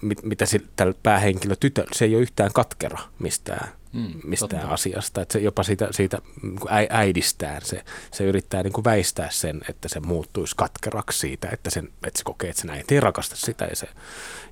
[0.00, 4.74] mit, mitä sillä, tällä päähenkilö tytö, se ei ole yhtään katkera mistään mm, mistään totta.
[4.74, 5.22] asiasta.
[5.22, 6.58] Että se jopa siitä, siitä niin
[6.90, 11.84] äidistään se, se yrittää niin kuin väistää sen, että se muuttuisi katkeraksi siitä, että, sen,
[12.06, 13.86] että se kokee, että se näin ei rakasta sitä ja, se,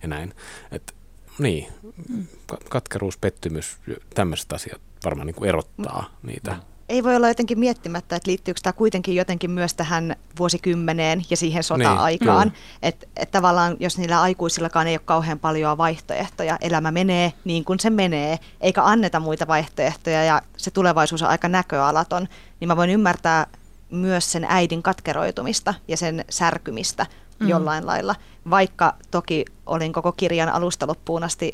[0.03, 0.35] ja näin.
[0.73, 0.95] Et,
[1.39, 1.69] niin,
[2.09, 2.27] mm.
[2.69, 3.77] katkeruus, pettymys,
[4.15, 6.57] tämmöiset asiat varmaan niin kuin erottaa niitä.
[6.93, 11.63] Ei voi olla jotenkin miettimättä, että liittyykö tämä kuitenkin jotenkin myös tähän vuosikymmeneen ja siihen
[11.63, 12.49] sota-aikaan.
[12.49, 17.65] Niin, että et tavallaan, jos niillä aikuisillakaan ei ole kauhean paljon vaihtoehtoja, elämä menee niin
[17.65, 22.29] kuin se menee, eikä anneta muita vaihtoehtoja ja se tulevaisuus on aika näköalaton,
[22.61, 23.47] niin mä voin ymmärtää
[23.91, 27.07] myös sen äidin katkeroitumista ja sen särkymistä
[27.41, 27.49] mm.
[27.49, 28.15] jollain lailla.
[28.51, 31.53] Vaikka toki olin koko kirjan alusta loppuun asti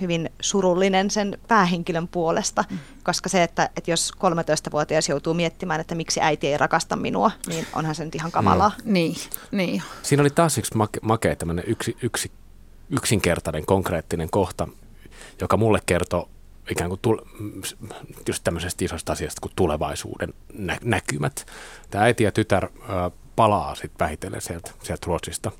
[0.00, 2.78] hyvin surullinen sen päähenkilön puolesta, mm.
[3.02, 7.66] koska se, että, että jos 13-vuotias joutuu miettimään, että miksi äiti ei rakasta minua, niin
[7.72, 8.72] onhan se nyt ihan kamalaa.
[8.84, 8.92] Mm.
[8.92, 9.16] Niin,
[9.50, 9.82] niin.
[10.02, 12.30] Siinä oli taas yksi make, makea tämmöinen yksi, yksi,
[12.90, 14.68] yksinkertainen, konkreettinen kohta,
[15.40, 16.28] joka mulle kertoo
[16.70, 17.22] ikään kuin tule,
[18.28, 21.46] just tämmöisestä isosta asiasta kuin tulevaisuuden nä- näkymät.
[21.90, 22.70] Tämä äiti ja tytär äh,
[23.36, 25.52] palaa sitten vähitellen sieltä, sieltä Ruotsista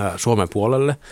[0.00, 0.96] äh, Suomen puolelle–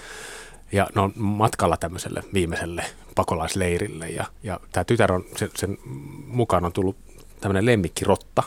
[0.73, 5.79] ja ne on matkalla tämmöiselle viimeiselle pakolaisleirille ja, ja tämä tytär on, sen, sen
[6.27, 6.97] mukaan on tullut
[7.41, 8.43] tämmöinen lemmikkirotta,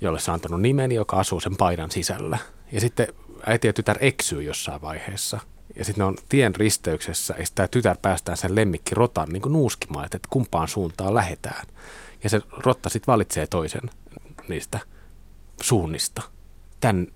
[0.00, 2.38] jolle se on antanut nimeni, joka asuu sen paidan sisällä.
[2.72, 3.08] Ja sitten
[3.46, 5.40] äiti ja tytär eksyy jossain vaiheessa.
[5.76, 10.18] Ja sitten ne on tien risteyksessä ja tämä tytär päästään sen lemmikkirotan niin nuuskimaan, että
[10.30, 11.66] kumpaan suuntaan lähetään.
[12.24, 13.90] Ja se rotta sitten valitsee toisen
[14.48, 14.78] niistä
[15.62, 16.22] suunnista.
[16.80, 17.06] Tän,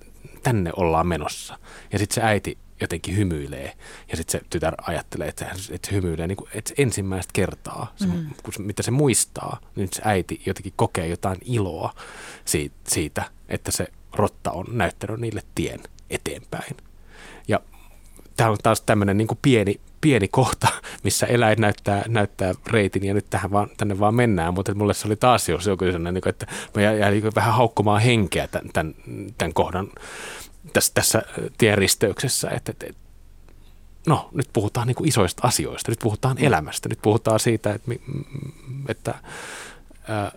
[0.42, 1.58] tänne ollaan menossa.
[1.92, 3.72] Ja sitten se äiti jotenkin hymyilee.
[4.10, 8.06] Ja sitten se tytär ajattelee, että, että se hymyilee niin kuin, että ensimmäistä kertaa, se,
[8.06, 8.26] mm.
[8.42, 11.94] kun, mitä se muistaa, niin se äiti jotenkin kokee jotain iloa
[12.44, 16.76] siitä, siitä, että se rotta on näyttänyt niille tien eteenpäin.
[17.48, 17.60] Ja
[18.36, 20.68] tämä on taas tämmöinen niin pieni, pieni kohta,
[21.04, 25.08] missä eläin näyttää, näyttää reitin ja nyt tähän vaan, tänne vaan mennään, mutta mulle se
[25.08, 28.94] oli taas jos joku sellainen, niin että mä jäin vähän haukkumaan henkeä tämän, tämän,
[29.38, 29.88] tämän kohdan
[30.72, 31.22] tässä, tässä
[31.58, 33.00] tienristeyksessä, että, että
[34.06, 36.44] no nyt puhutaan niin kuin isoista asioista, nyt puhutaan mm.
[36.44, 37.92] elämästä, nyt puhutaan siitä, että,
[38.88, 39.14] että
[40.08, 40.32] ää,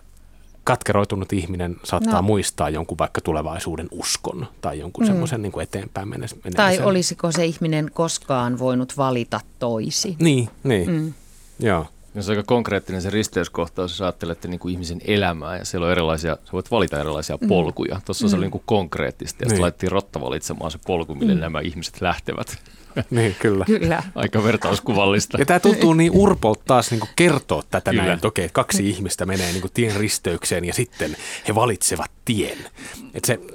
[0.64, 2.22] katkeroitunut ihminen saattaa no.
[2.22, 5.06] muistaa jonkun vaikka tulevaisuuden uskon tai jonkun mm.
[5.06, 6.40] semmoisen niin eteenpäin menemisen.
[6.56, 10.16] Tai olisiko se ihminen koskaan voinut valita toisi?
[10.18, 10.90] Niin, niin.
[10.90, 11.12] Mm.
[11.58, 11.86] Joo,
[12.22, 15.92] se on aika konkreettinen se risteyskohtaus, jos ajattelette niin kuin ihmisen elämää ja siellä on
[15.92, 17.48] erilaisia, sä voit valita erilaisia mm.
[17.48, 18.00] polkuja.
[18.04, 18.30] Tuossa mm.
[18.30, 19.50] se oli niin kuin konkreettisesti ja niin.
[19.50, 21.40] sitten laitettiin rotta valitsemaan se polku, mille mm.
[21.40, 22.58] nämä ihmiset lähtevät.
[23.10, 23.64] Niin, kyllä.
[23.64, 24.02] kyllä.
[24.14, 25.38] Aika vertauskuvallista.
[25.38, 28.02] Ja tämä tuntuu niin urpolta taas niin kertoa tätä kyllä.
[28.02, 31.16] näin, että okei, kaksi ihmistä menee niin tien risteykseen ja sitten
[31.48, 32.58] he valitsevat tien.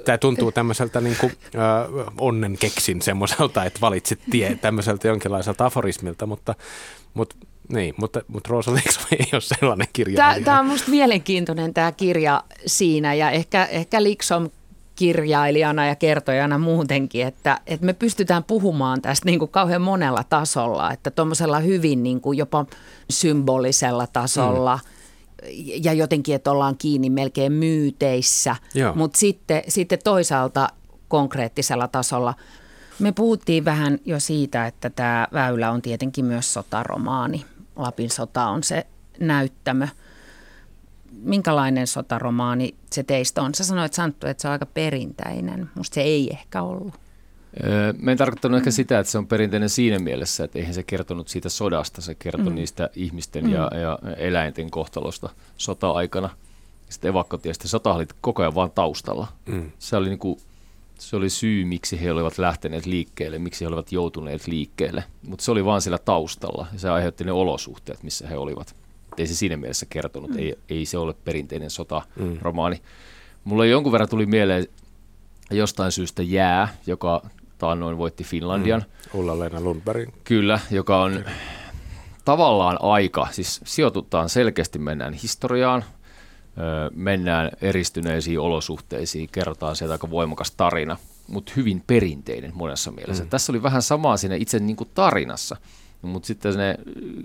[0.04, 6.26] tämä tuntuu tämmöiseltä niin kuin, äh, onnen keksin semmoiselta, että valitset tie, tämmöiseltä jonkinlaiselta aforismilta,
[6.26, 6.54] mutta,
[7.14, 7.36] mutta
[7.68, 10.16] niin, mutta, mutta Roosa Liksom ei ole sellainen kirja.
[10.16, 14.50] Tämä, tämä on minusta mielenkiintoinen tämä kirja siinä ja ehkä, ehkä Liksom
[14.96, 20.92] kirjailijana ja kertojana muutenkin, että, että me pystytään puhumaan tästä niin kuin kauhean monella tasolla,
[20.92, 22.66] että tuommoisella hyvin niin kuin jopa
[23.10, 24.90] symbolisella tasolla mm.
[25.82, 28.56] ja jotenkin, että ollaan kiinni melkein myyteissä,
[28.94, 30.68] mutta sitten, sitten toisaalta
[31.08, 32.34] konkreettisella tasolla.
[32.98, 37.44] Me puhuttiin vähän jo siitä, että tämä väylä on tietenkin myös sotaromaani.
[37.76, 38.86] Lapin sota on se
[39.20, 39.88] näyttämö–
[41.22, 43.54] minkälainen sotaromaani se teistä on?
[43.54, 45.70] Sä sanoit Santtu, että se on aika perinteinen.
[45.74, 46.94] Musta se ei ehkä ollut.
[47.98, 51.28] Mä en tarkoittanut ehkä sitä, että se on perinteinen siinä mielessä, että eihän se kertonut
[51.28, 52.54] siitä sodasta, se kertoi mm.
[52.54, 53.52] niistä ihmisten mm.
[53.52, 56.30] ja, ja eläinten kohtalosta sota-aikana.
[56.88, 59.28] Sitten evakkotiestä sota oli koko ajan vaan taustalla.
[59.46, 59.70] Mm.
[59.78, 60.40] Se, oli niinku,
[61.08, 65.04] se oli syy, miksi he olivat lähteneet liikkeelle, miksi he olivat joutuneet liikkeelle.
[65.28, 68.74] Mutta se oli vaan siellä taustalla ja se aiheutti ne olosuhteet, missä he olivat
[69.18, 70.38] ei se siinä mielessä kertonut, mm.
[70.38, 72.76] ei, ei se ole perinteinen sotaromaani.
[72.76, 72.82] Mm.
[73.44, 74.66] Mulla jonkun verran tuli mieleen
[75.50, 77.22] jostain syystä Jää, joka
[77.58, 78.80] taannoin voitti Finlandian.
[78.80, 79.20] Mm.
[79.20, 80.08] Ulla-Leena Lundberg.
[80.24, 81.24] Kyllä, joka on
[82.24, 85.84] tavallaan aika, siis sijoitutaan selkeästi, mennään historiaan,
[86.94, 90.96] mennään eristyneisiin olosuhteisiin, kerrotaan sieltä aika voimakas tarina,
[91.28, 93.24] mutta hyvin perinteinen monessa mielessä.
[93.24, 93.30] Mm.
[93.30, 95.56] Tässä oli vähän samaa siinä itse niin kuin tarinassa.
[96.02, 96.74] Mutta sitten ne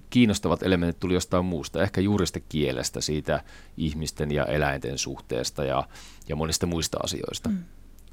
[0.09, 3.43] kiinnostavat elementit tuli jostain muusta, ehkä juuri sitä kielestä, siitä
[3.77, 5.83] ihmisten ja eläinten suhteesta ja,
[6.29, 7.49] ja monista muista asioista.
[7.49, 7.57] Mm.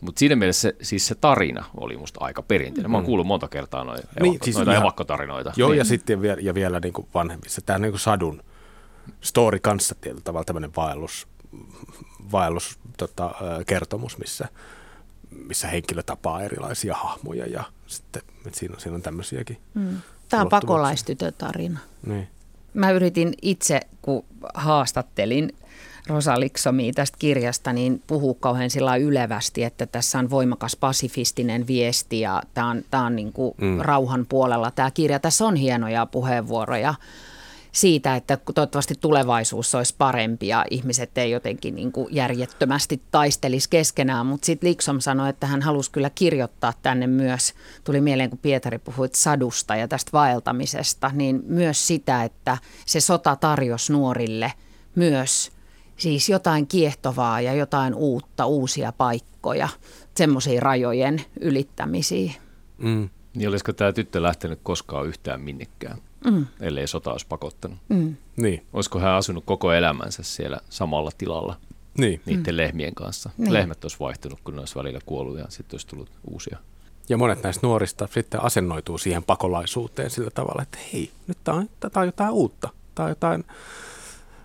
[0.00, 2.90] Mutta siinä mielessä se, siis se tarina oli musta aika perinteinen.
[2.90, 3.06] Mä oon mm.
[3.06, 5.52] kuullut monta kertaa noita, niin, evakko, siis noita evakkotarinoita.
[5.56, 5.78] Joo, niin.
[5.78, 7.60] ja sitten vielä, ja vielä niin kuin vanhemmissa.
[7.60, 8.42] Tämä on niin kuin sadun
[9.20, 11.26] story kanssa tietyllä tavalla tämmöinen vaellus,
[12.32, 13.34] vaellus tota,
[13.66, 14.48] kertomus, missä,
[15.30, 19.58] missä henkilö tapaa erilaisia hahmoja ja sitten siinä on, siinä on tämmöisiäkin.
[19.74, 19.96] Mm.
[20.28, 21.78] Tämä on pakolaistytötarina.
[22.06, 22.28] Niin.
[22.74, 25.52] Mä yritin itse, kun haastattelin
[26.06, 32.20] Rosa Liksomia tästä kirjasta, niin puhuu kauhean sillä ylevästi, että tässä on voimakas pasifistinen viesti
[32.20, 33.78] ja tämä on, tämä on niin kuin mm.
[33.80, 35.18] rauhan puolella tämä kirja.
[35.18, 36.94] Tässä on hienoja puheenvuoroja
[37.74, 44.26] siitä, että toivottavasti tulevaisuus olisi parempi ja ihmiset ei jotenkin niin kuin järjettömästi taistelisi keskenään.
[44.26, 48.78] Mutta sitten Liksom sanoi, että hän halusi kyllä kirjoittaa tänne myös, tuli mieleen kun Pietari
[48.78, 54.52] puhui sadusta ja tästä vaeltamisesta, niin myös sitä, että se sota tarjosi nuorille
[54.94, 55.52] myös
[55.96, 59.68] siis jotain kiehtovaa ja jotain uutta, uusia paikkoja,
[60.16, 62.34] semmoisiin rajojen ylittämisiin.
[62.78, 63.08] Mm.
[63.34, 65.98] Niin olisiko tämä tyttö lähtenyt koskaan yhtään minnekään?
[66.24, 66.46] Mm.
[66.60, 67.78] ellei sota olisi pakottanut.
[67.88, 68.16] Mm.
[68.36, 68.66] Niin.
[68.72, 71.56] Olisiko hän asunut koko elämänsä siellä samalla tilalla
[71.98, 72.20] niin.
[72.26, 72.56] niiden mm.
[72.56, 73.30] lehmien kanssa?
[73.38, 73.52] Niin.
[73.52, 76.58] Lehmät olisi vaihtunut, kun ne olisi välillä kuollut ja sitten olisi tullut uusia.
[77.08, 81.70] Ja monet näistä nuorista sitten asennoituu siihen pakolaisuuteen sillä tavalla, että hei, nyt tämä on,
[81.80, 82.68] tää on jotain uutta.
[82.94, 83.44] Tämä on jotain,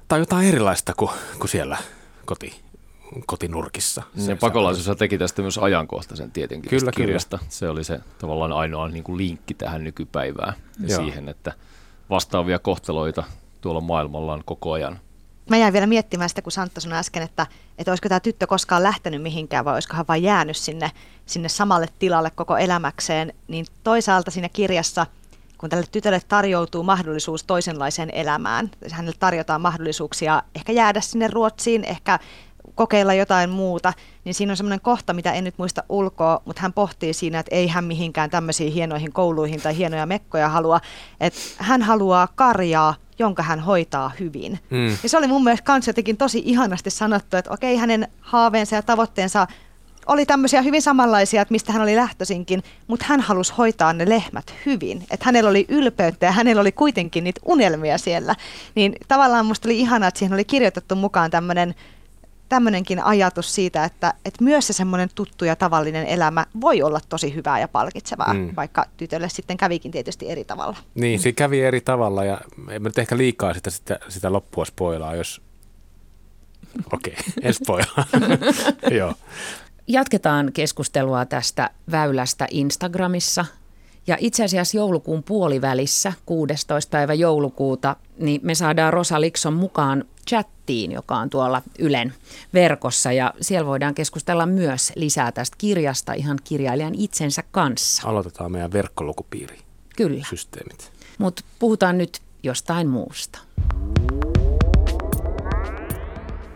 [0.07, 1.77] tää on jotain erilaista kuin, kuin siellä
[2.25, 2.61] koti,
[3.25, 4.03] kotinurkissa.
[4.17, 7.37] Se pakolaisuus teki tästä myös ajankohtaisen tietenkin kyllä, kirjasta.
[7.37, 7.51] Kyllä.
[7.51, 11.01] Se oli se tavallaan ainoa niin kuin linkki tähän nykypäivään ja Joo.
[11.01, 11.53] siihen, että
[12.09, 13.23] vastaavia kohteloita
[13.61, 14.99] tuolla maailmalla on koko ajan.
[15.49, 18.83] Mä jäin vielä miettimään sitä, kun Santta sanoi äsken, että, että olisiko tämä tyttö koskaan
[18.83, 20.91] lähtenyt mihinkään vai olisiko hän vain jäänyt sinne,
[21.25, 23.33] sinne samalle tilalle koko elämäkseen.
[23.47, 25.05] Niin toisaalta siinä kirjassa,
[25.57, 32.19] kun tälle tytölle tarjoutuu mahdollisuus toisenlaiseen elämään, hänelle tarjotaan mahdollisuuksia ehkä jäädä sinne Ruotsiin, ehkä
[32.79, 33.93] kokeilla jotain muuta,
[34.25, 37.55] niin siinä on semmoinen kohta, mitä en nyt muista ulkoa, mutta hän pohtii siinä, että
[37.55, 40.81] ei hän mihinkään tämmöisiin hienoihin kouluihin tai hienoja mekkoja halua,
[41.19, 44.59] että hän haluaa karjaa, jonka hän hoitaa hyvin.
[44.69, 44.97] Mm.
[45.03, 48.81] Ja se oli mun mielestä kans jotenkin tosi ihanasti sanottu, että okei, hänen haaveensa ja
[48.81, 49.47] tavoitteensa
[50.07, 54.53] oli tämmöisiä hyvin samanlaisia, että mistä hän oli lähtöisinkin, mutta hän halusi hoitaa ne lehmät
[54.65, 55.03] hyvin.
[55.11, 58.35] Että hänellä oli ylpeyttä ja hänellä oli kuitenkin niitä unelmia siellä.
[58.75, 61.75] Niin tavallaan musta oli ihanaa, että siihen oli kirjoitettu mukaan tämmöinen
[62.49, 67.35] tämmöinenkin ajatus siitä, että, että myös se semmoinen tuttu ja tavallinen elämä voi olla tosi
[67.35, 68.53] hyvää ja palkitsevaa, mm.
[68.55, 70.77] vaikka tytölle sitten kävikin tietysti eri tavalla.
[70.95, 75.15] Niin, se kävi eri tavalla ja en nyt ehkä liikaa sitä, sitä, sitä loppua spoilaa,
[75.15, 75.41] jos...
[76.93, 78.05] Okei, okay, en spoilaa.
[78.99, 79.13] Joo.
[79.87, 83.45] Jatketaan keskustelua tästä väylästä Instagramissa
[84.07, 86.91] Ja itse asiassa joulukuun puolivälissä, 16.
[86.91, 92.13] päivä joulukuuta, niin me saadaan Rosa Likson mukaan chattiin, joka on tuolla Ylen
[92.53, 93.11] verkossa.
[93.11, 98.07] Ja siellä voidaan keskustella myös lisää tästä kirjasta ihan kirjailijan itsensä kanssa.
[98.07, 99.59] Aloitetaan meidän verkkolukupiiri.
[99.95, 100.25] Kyllä.
[100.29, 100.91] Systeemit.
[101.17, 103.39] Mutta puhutaan nyt jostain muusta.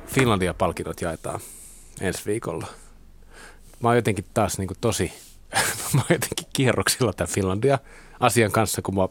[0.06, 1.40] Finlandia-palkinnot jaetaan
[2.02, 2.68] ensi viikolla.
[3.80, 5.14] Mä oon jotenkin taas niin tosi,
[5.94, 9.08] mä oon jotenkin kierroksilla tämän Finlandia-asian kanssa, kun mä,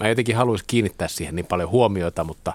[0.00, 2.52] mä jotenkin haluaisin kiinnittää siihen niin paljon huomiota, mutta,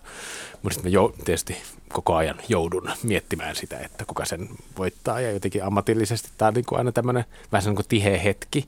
[0.64, 1.58] mutta sitten mä jou, tietysti
[1.94, 6.66] koko ajan joudun miettimään sitä, että kuka sen voittaa ja jotenkin ammatillisesti tämä on niin
[6.66, 8.68] kuin aina tämmöinen vähän niin kuin tiheä hetki.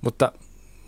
[0.00, 0.32] Mutta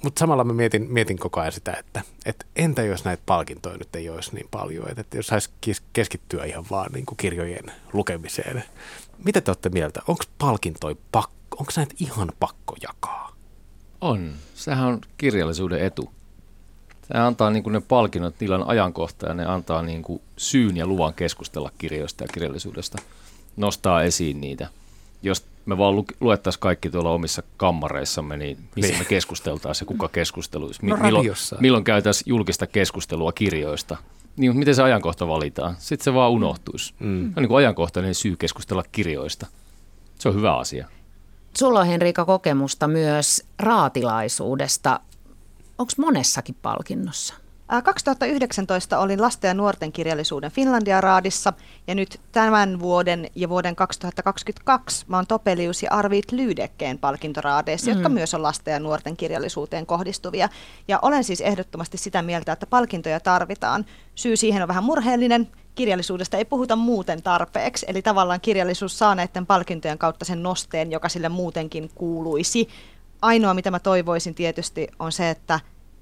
[0.02, 3.96] mutta samalla mä mietin, mietin koko ajan sitä, että, että entä jos näitä palkintoja nyt
[3.96, 5.50] ei olisi niin paljon, että, että jos saisi
[5.92, 8.64] keskittyä ihan vaan niin kuin kirjojen lukemiseen.
[9.24, 10.00] Mitä te olette mieltä?
[10.08, 13.36] Onko palkintoja pakko, onko näitä ihan pakko jakaa?
[14.00, 14.32] On.
[14.54, 16.12] Sehän on kirjallisuuden etu.
[17.12, 20.76] Se antaa niin kuin ne palkinnot, niillä on ajankohta ja ne antaa niin kuin syyn
[20.76, 22.98] ja luvan keskustella kirjoista ja kirjallisuudesta.
[23.56, 24.68] Nostaa esiin niitä.
[25.22, 29.00] Jos me vaan lu- luettaisiin kaikki tuolla omissa kammareissamme, niin missä niin.
[29.00, 30.86] me keskusteltaisiin ja kuka keskusteluisi.
[30.86, 31.30] no milloin,
[31.60, 33.96] milloin käytäisiin julkista keskustelua kirjoista.
[34.36, 35.76] Niin, miten se ajankohta valitaan?
[35.78, 36.94] Sitten se vaan unohtuisi.
[36.98, 37.24] Mm.
[37.24, 39.46] On niin kuin ajankohtainen syy keskustella kirjoista.
[40.18, 40.88] Se on hyvä asia.
[41.58, 45.00] Sulla on Henriika kokemusta myös raatilaisuudesta.
[45.80, 47.34] Onko monessakin palkinnossa?
[47.84, 51.52] 2019 olin lasten ja nuorten kirjallisuuden Finlandia-raadissa
[51.86, 57.94] ja nyt tämän vuoden ja vuoden 2022 mä oon Topelius ja Arvit Lydekkeen palkintoraadeissa, mm.
[57.94, 60.48] jotka myös on lasten ja nuorten kirjallisuuteen kohdistuvia.
[60.88, 63.86] Ja olen siis ehdottomasti sitä mieltä, että palkintoja tarvitaan.
[64.14, 65.48] Syy siihen on vähän murheellinen.
[65.74, 71.08] Kirjallisuudesta ei puhuta muuten tarpeeksi, eli tavallaan kirjallisuus saa näiden palkintojen kautta sen nosteen, joka
[71.08, 72.68] sille muutenkin kuuluisi.
[73.22, 75.60] Ainoa, mitä mä toivoisin tietysti, on se, että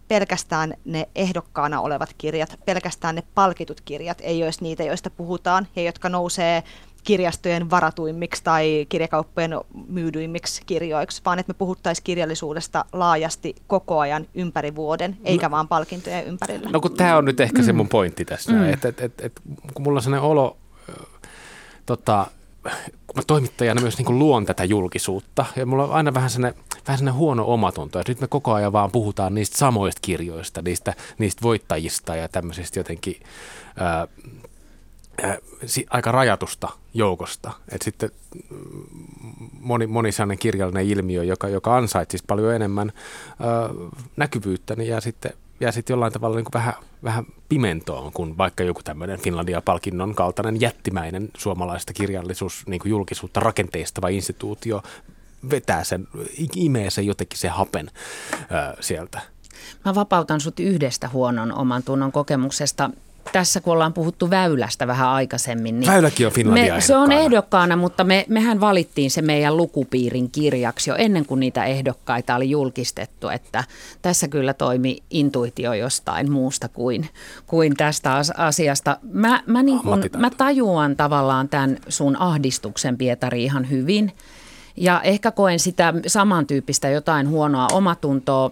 [0.09, 5.83] pelkästään ne ehdokkaana olevat kirjat, pelkästään ne palkitut kirjat, ei olisi niitä, joista puhutaan ja
[5.83, 6.63] jotka nousee
[7.05, 9.51] kirjastojen varatuimmiksi tai kirjakauppojen
[9.89, 15.69] myydyimmiksi kirjoiksi, vaan että me puhuttaisiin kirjallisuudesta laajasti koko ajan ympäri vuoden, eikä no, vaan
[15.69, 16.71] palkintojen ympärillä.
[16.71, 17.65] No kun tämä on nyt ehkä mm.
[17.65, 18.69] se mun pointti tässä, mm.
[18.69, 19.41] että et, et, et,
[19.75, 20.57] kun mulla on sellainen olo,
[21.87, 22.27] tota,
[23.09, 26.99] kun mä toimittajana myös niin luon tätä julkisuutta, ja mulla on aina vähän sellainen, vähän
[26.99, 31.43] sellainen huono omatunto, että nyt me koko ajan vaan puhutaan niistä samoista kirjoista, niistä, niistä
[31.43, 33.21] voittajista ja tämmöisistä jotenkin
[33.77, 34.09] ää,
[35.23, 35.39] ää,
[35.91, 37.51] aika rajatusta joukosta.
[37.73, 38.11] Et sitten
[39.61, 42.93] moni, moni sellainen kirjallinen ilmiö, joka, joka ansaitsisi paljon enemmän
[43.41, 43.69] ää,
[44.17, 48.65] näkyvyyttä, niin jää sitten jää sitten jollain tavalla niin kuin vähän, vähän pimentoon, kun vaikka
[48.65, 54.83] joku tämmöinen Finlandia-palkinnon kaltainen jättimäinen suomalaista kirjallisuus, niin kuin julkisuutta rakenteistava instituutio
[55.51, 56.09] vetää sen,
[56.57, 57.91] imee sen jotenkin se hapen
[58.51, 59.21] ää, sieltä.
[59.85, 62.91] Mä vapautan sut yhdestä huonon oman tunnon kokemuksesta
[63.33, 65.81] tässä kun ollaan puhuttu väylästä vähän aikaisemmin.
[65.81, 70.31] Niin Väyläkin on Finlandia me, Se on ehdokkaana, mutta me, mehän valittiin se meidän lukupiirin
[70.31, 73.65] kirjaksi jo ennen kuin niitä ehdokkaita oli julkistettu, että
[74.03, 77.09] tässä kyllä toimi intuitio jostain muusta kuin,
[77.47, 78.99] kuin tästä asiasta.
[79.13, 84.13] Mä, mä, niin kun, mä tajuan tavallaan tämän sun ahdistuksen, Pietari, ihan hyvin.
[84.77, 88.51] Ja ehkä koen sitä samantyyppistä jotain huonoa omatuntoa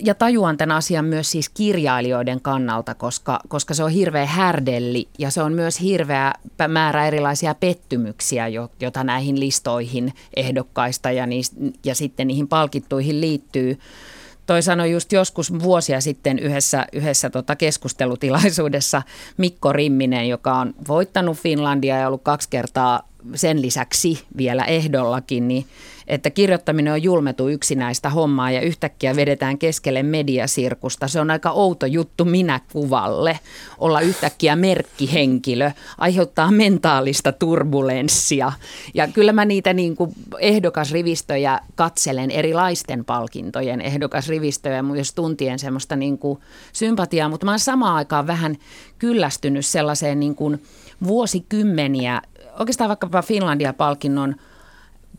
[0.00, 5.30] ja tajuan tämän asian myös siis kirjailijoiden kannalta, koska, koska se on hirveä härdelli ja
[5.30, 6.32] se on myös hirveä
[6.68, 8.48] määrä erilaisia pettymyksiä,
[8.80, 13.78] joita näihin listoihin ehdokkaista ja, niistä, ja sitten niihin palkittuihin liittyy.
[14.46, 19.02] Toi sanoi just joskus vuosia sitten yhdessä, yhdessä tota keskustelutilaisuudessa
[19.36, 25.66] Mikko Rimminen, joka on voittanut Finlandia ja ollut kaksi kertaa sen lisäksi vielä ehdollakin, niin
[26.06, 31.08] että kirjoittaminen on julmetu yksinäistä hommaa ja yhtäkkiä vedetään keskelle mediasirkusta.
[31.08, 33.38] Se on aika outo juttu minä kuvalle.
[33.78, 38.52] Olla yhtäkkiä merkkihenkilö aiheuttaa mentaalista turbulenssia.
[38.94, 46.18] Ja kyllä mä niitä niin kuin ehdokasrivistöjä katselen, erilaisten palkintojen ehdokasrivistöjä, myös tuntien semmoista niin
[46.18, 46.38] kuin
[46.72, 48.56] sympatiaa, mutta mä oon samaan aikaan vähän
[48.98, 50.62] kyllästynyt sellaiseen niin kuin
[51.06, 52.22] vuosikymmeniä,
[52.58, 54.34] oikeastaan vaikkapa Finlandia-palkinnon–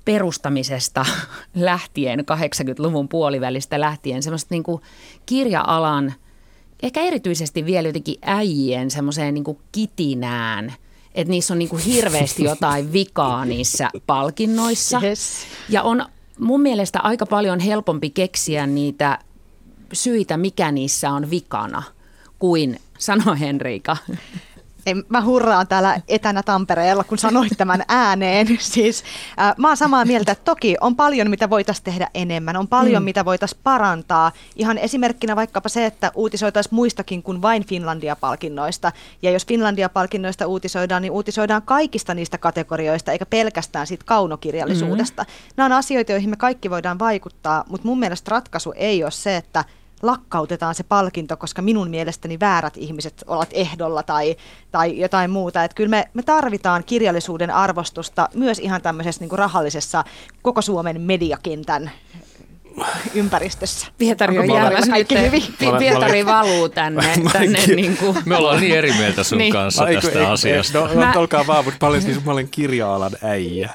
[0.05, 1.05] perustamisesta
[1.55, 4.81] lähtien, 80-luvun puolivälistä lähtien, semmoista niin kuin
[5.25, 6.13] kirja-alan,
[6.83, 10.73] ehkä erityisesti vielä jotenkin äijien semmoiseen niin kuin kitinään,
[11.15, 15.01] että niissä on niin kuin hirveästi jotain vikaa niissä palkinnoissa.
[15.03, 15.45] Yes.
[15.69, 16.05] Ja on
[16.39, 19.19] mun mielestä aika paljon helpompi keksiä niitä
[19.93, 21.83] syitä, mikä niissä on vikana,
[22.39, 23.97] kuin, sano Henriika.
[24.85, 28.47] Ei, mä hurraan täällä etänä Tampereella, kun sanoit tämän ääneen.
[28.59, 29.03] Siis,
[29.39, 32.57] äh, mä oon samaa mieltä, että toki on paljon, mitä voitaisiin tehdä enemmän.
[32.57, 33.05] On paljon, mm.
[33.05, 34.31] mitä voitaisiin parantaa.
[34.55, 38.91] Ihan esimerkkinä vaikkapa se, että uutisoitaisiin muistakin kuin vain Finlandia-palkinnoista.
[39.21, 45.23] Ja jos Finlandia-palkinnoista uutisoidaan, niin uutisoidaan kaikista niistä kategorioista, eikä pelkästään siitä kaunokirjallisuudesta.
[45.23, 45.53] Mm.
[45.57, 49.37] Nämä on asioita, joihin me kaikki voidaan vaikuttaa, mutta mun mielestä ratkaisu ei ole se,
[49.37, 49.65] että
[50.03, 54.35] lakkautetaan se palkinto, koska minun mielestäni väärät ihmiset ovat ehdolla tai,
[54.71, 55.63] tai jotain muuta.
[55.63, 60.03] Että kyllä me, me tarvitaan kirjallisuuden arvostusta myös ihan tämmöisessä niin kuin rahallisessa
[60.41, 61.91] koko Suomen mediakentän
[63.13, 63.87] ympäristössä.
[63.97, 65.43] Pietari on jäämässä kaikki hyvin.
[65.79, 67.03] Pietari valuu tänne.
[67.33, 68.17] tänne niin kuin.
[68.25, 69.53] Me ollaan niin eri mieltä sun niin.
[69.53, 70.79] kanssa Aiku, tästä ei, asiasta.
[70.79, 73.69] No, no mä, olkaa vaan, mutta paljon siis mä olen kirja-alan äijä.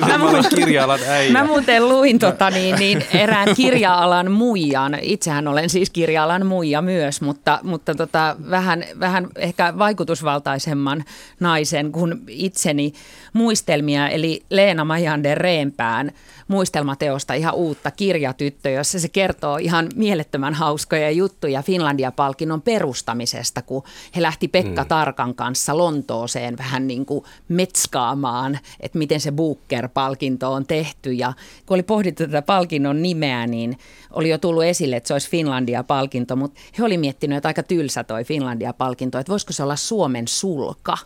[0.00, 1.32] mä, mä, olen kirja-alan äijä.
[1.32, 4.98] Mä muuten luin tota, niin, niin, erään kirja-alan muijan.
[5.02, 11.04] Itsehän olen siis kirja-alan muija myös, mutta, mutta tota, vähän, vähän ehkä vaikutusvaltaisemman
[11.40, 12.92] naisen kuin itseni
[13.32, 14.08] muistelmia.
[14.08, 16.12] Eli Leena Majander Reempään
[16.48, 23.82] muistelmateosta ihan uutta kirjatyttö, jossa se kertoo ihan mielettömän hauskoja juttuja Finlandia-palkinnon perustamisesta, kun
[24.16, 24.88] he lähti Pekka mm.
[24.88, 31.12] Tarkan kanssa Lontooseen vähän niin kuin metskaamaan, että miten se Booker-palkinto on tehty.
[31.12, 31.32] Ja
[31.66, 33.78] kun oli pohdittu tätä palkinnon nimeä, niin
[34.10, 38.04] oli jo tullut esille, että se olisi Finlandia-palkinto, mutta he oli miettinyt, että aika tylsä
[38.04, 40.98] toi Finlandia-palkinto, että voisiko se olla Suomen sulka.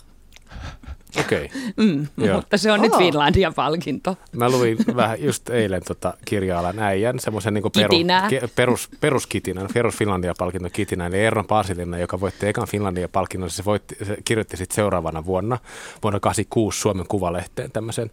[1.16, 1.44] Okei.
[1.44, 1.58] Okay.
[1.76, 2.82] Mm, mutta se on oh.
[2.82, 4.16] nyt Finlandia palkinto.
[4.32, 7.94] Mä luin vähän just eilen tota kirja-alan äijän, semmoisen niin peru,
[8.28, 13.50] ke, perus, peruskitinän, perus Finlandia palkinto kitinän, eli Erno Paasilinna, joka voitti ekan Finlandia palkinnon,
[13.50, 15.58] se, voitti, se kirjoitti sitten seuraavana vuonna,
[16.02, 18.10] vuonna 86 Suomen Kuvalehteen tämmöisen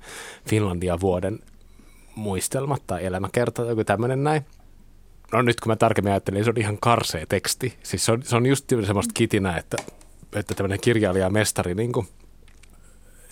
[0.50, 1.40] Finlandia vuoden
[2.16, 4.46] muistelmat tai elämäkerta, joku tämmöinen näin.
[5.34, 7.78] No nyt kun mä tarkemmin ajattelin, se on ihan karsee teksti.
[7.84, 9.78] Siis se on, se on just semmoista kitinää, että,
[10.36, 12.08] että tämmöinen kirjailija mestari niin kuin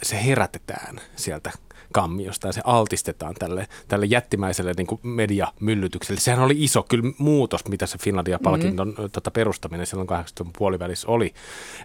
[0.04, 1.51] se herätetään sieltä
[1.93, 6.22] kammiosta ja se altistetaan tälle, tälle jättimäiselle niin mediamyllytykselle.
[6.22, 9.10] Sehän oli iso kyllä muutos, mitä se Finlandia-palkinnon mm-hmm.
[9.12, 11.34] tota, perustaminen silloin 80 puolivälissä oli.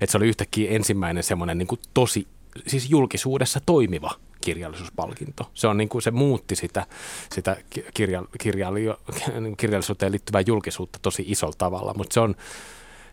[0.01, 2.27] Että se oli yhtäkkiä ensimmäinen semmoinen niin tosi,
[2.67, 4.11] siis julkisuudessa toimiva
[4.41, 5.51] kirjallisuuspalkinto.
[5.55, 6.87] Se, on niin kuin, se muutti sitä,
[7.33, 7.57] sitä
[7.95, 8.81] kirja, kirjalli,
[9.57, 12.35] kirjallisuuteen liittyvää julkisuutta tosi isolla tavalla, mutta se on,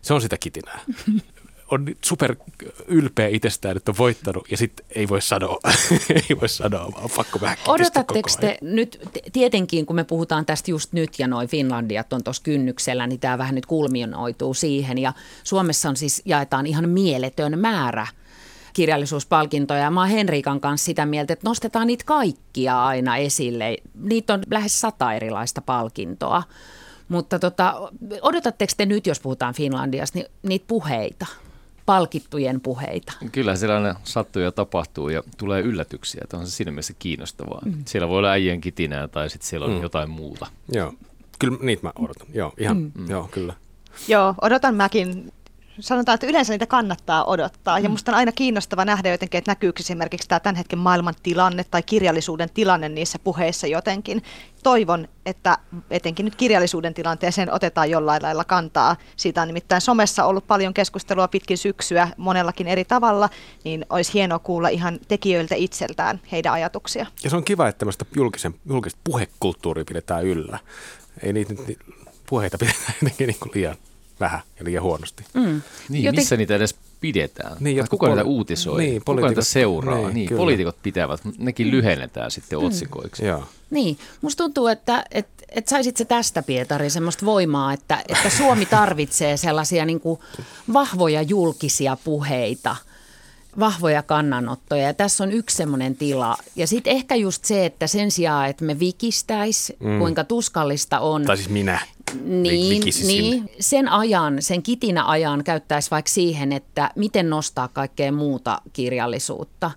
[0.02, 0.80] se on sitä kitinää.
[1.70, 2.36] on super
[2.86, 5.58] ylpeä itsestään, että on voittanut ja sitten ei voi sanoa,
[6.28, 9.00] ei voi sanoa, vaan pakko vähän Odotatteko te nyt,
[9.32, 13.38] tietenkin kun me puhutaan tästä just nyt ja noin Finlandiat on tuossa kynnyksellä, niin tämä
[13.38, 15.12] vähän nyt kulmionoituu siihen ja
[15.44, 18.06] Suomessa on siis jaetaan ihan mieletön määrä
[18.72, 19.90] kirjallisuuspalkintoja.
[19.90, 23.76] Mä oon Henrikan kanssa sitä mieltä, että nostetaan niitä kaikkia aina esille.
[23.94, 26.42] Niitä on lähes sata erilaista palkintoa.
[27.08, 27.90] Mutta tota,
[28.22, 31.26] odotatteko te nyt, jos puhutaan Finlandiasta, niin niitä puheita?
[31.86, 33.12] Palkittujen puheita.
[33.32, 37.62] Kyllä sellainen sattuu ja tapahtuu ja tulee yllätyksiä, että on se siinä mielessä kiinnostavaa.
[37.64, 37.74] Mm.
[37.84, 39.82] Siellä voi olla äijän kitinää tai sitten siellä on mm.
[39.82, 40.46] jotain muuta.
[40.72, 40.94] Joo,
[41.38, 42.26] kyllä niitä mä odotan.
[42.34, 43.10] Joo, ihan, mm.
[43.10, 43.54] joo, kyllä.
[44.08, 45.32] Joo, odotan mäkin
[45.80, 47.78] sanotaan, että yleensä niitä kannattaa odottaa.
[47.78, 47.92] Ja mm.
[47.92, 51.82] musta on aina kiinnostava nähdä jotenkin, että näkyykö esimerkiksi tämä tämän hetken maailman tilanne tai
[51.82, 54.22] kirjallisuuden tilanne niissä puheissa jotenkin.
[54.62, 55.58] Toivon, että
[55.90, 58.96] etenkin nyt kirjallisuuden tilanteeseen otetaan jollain lailla kantaa.
[59.16, 63.28] Siitä on nimittäin somessa ollut paljon keskustelua pitkin syksyä monellakin eri tavalla,
[63.64, 67.06] niin olisi hienoa kuulla ihan tekijöiltä itseltään heidän ajatuksia.
[67.24, 70.58] Ja se on kiva, että tämmöistä julkisen, julkista puhekulttuuria pidetään yllä.
[71.22, 71.54] Ei niitä
[72.26, 73.76] puheita pidetä jotenkin niin kuin liian
[74.20, 75.24] vähän ja liian huonosti.
[75.34, 75.62] Mm.
[75.88, 76.20] Niin, Joten...
[76.20, 77.56] missä niitä edes pidetään?
[77.60, 78.82] Niin, kuka poli- niitä uutisoi?
[78.82, 79.96] Niin, kuka niitä seuraa?
[79.96, 82.64] Niin, niin poliitikot pitävät, nekin lyhennetään sitten mm.
[82.66, 83.26] otsikoiksi.
[83.26, 83.44] Joo.
[83.70, 88.66] Niin, musta tuntuu, että, että, että saisit se tästä Pietari semmoista voimaa, että, että Suomi
[88.66, 90.20] tarvitsee sellaisia niin kuin
[90.72, 92.76] vahvoja julkisia puheita–
[93.58, 94.82] vahvoja kannanottoja.
[94.82, 96.36] Ja tässä on yksi semmoinen tila.
[96.56, 99.98] Ja sitten ehkä just se, että sen sijaan, että me vikistäis, mm.
[99.98, 101.24] kuinka tuskallista on.
[101.24, 101.80] Tai siis minä.
[102.24, 108.62] Niin, niin, sen ajan, sen kitinä ajan käyttäisi vaikka siihen, että miten nostaa kaikkea muuta
[108.72, 109.70] kirjallisuutta.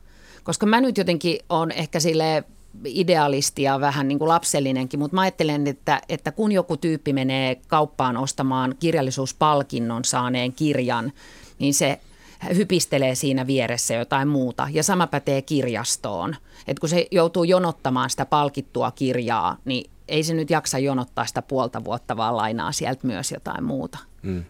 [0.43, 2.43] Koska mä nyt jotenkin on ehkä sille
[2.85, 7.55] idealisti ja vähän niin kuin lapsellinenkin, mutta mä ajattelen, että, että kun joku tyyppi menee
[7.67, 11.11] kauppaan ostamaan kirjallisuuspalkinnon saaneen kirjan,
[11.59, 11.99] niin se
[12.55, 14.67] hypistelee siinä vieressä jotain muuta.
[14.71, 16.35] Ja sama pätee kirjastoon.
[16.67, 21.41] Et kun se joutuu jonottamaan sitä palkittua kirjaa, niin ei se nyt jaksa jonottaa sitä
[21.41, 23.97] puolta vuotta, vaan lainaa sieltä myös jotain muuta.
[24.21, 24.43] Mm.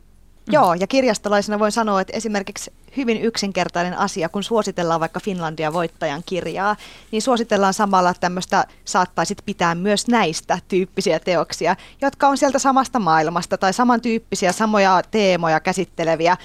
[0.51, 6.23] Joo, ja kirjastolaisena voin sanoa, että esimerkiksi hyvin yksinkertainen asia, kun suositellaan vaikka Finlandia voittajan
[6.25, 6.75] kirjaa,
[7.11, 13.57] niin suositellaan samalla tämmöistä, saattaisit pitää myös näistä tyyppisiä teoksia, jotka on sieltä samasta maailmasta
[13.57, 16.37] tai samantyyppisiä, samoja teemoja käsitteleviä.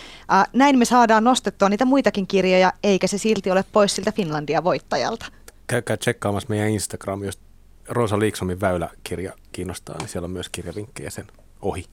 [0.52, 5.26] Näin me saadaan nostettua niitä muitakin kirjoja, eikä se silti ole pois siltä Finlandia voittajalta.
[5.66, 7.38] Käykää tsekkaamassa meidän Instagram, jos
[7.88, 11.26] Rosa Liiksomin väyläkirja kiinnostaa, niin siellä on myös kirjavinkkejä sen
[11.62, 11.84] ohi.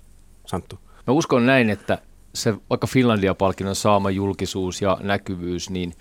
[0.45, 0.79] Santtu.
[1.07, 1.97] Mä uskon näin, että
[2.35, 5.93] se vaikka Finlandia-palkinnon saama julkisuus ja näkyvyys, niin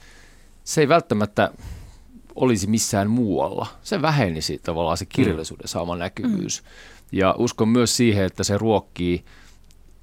[0.64, 1.50] se ei välttämättä
[2.34, 3.66] olisi missään muualla.
[3.82, 6.62] Se vähenisi tavallaan se kirjallisuuden saama näkyvyys.
[6.62, 6.68] Mm.
[7.12, 9.24] Ja uskon myös siihen, että se ruokkii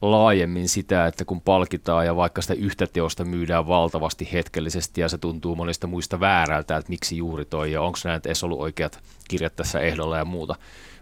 [0.02, 5.18] laajemmin sitä, että kun palkitaan ja vaikka sitä yhtä teosta myydään valtavasti hetkellisesti ja se
[5.18, 9.56] tuntuu monista muista väärältä, että miksi juuri toi ja onko näitä edes ollut oikeat kirjat
[9.56, 10.56] tässä ehdolla ja muuta,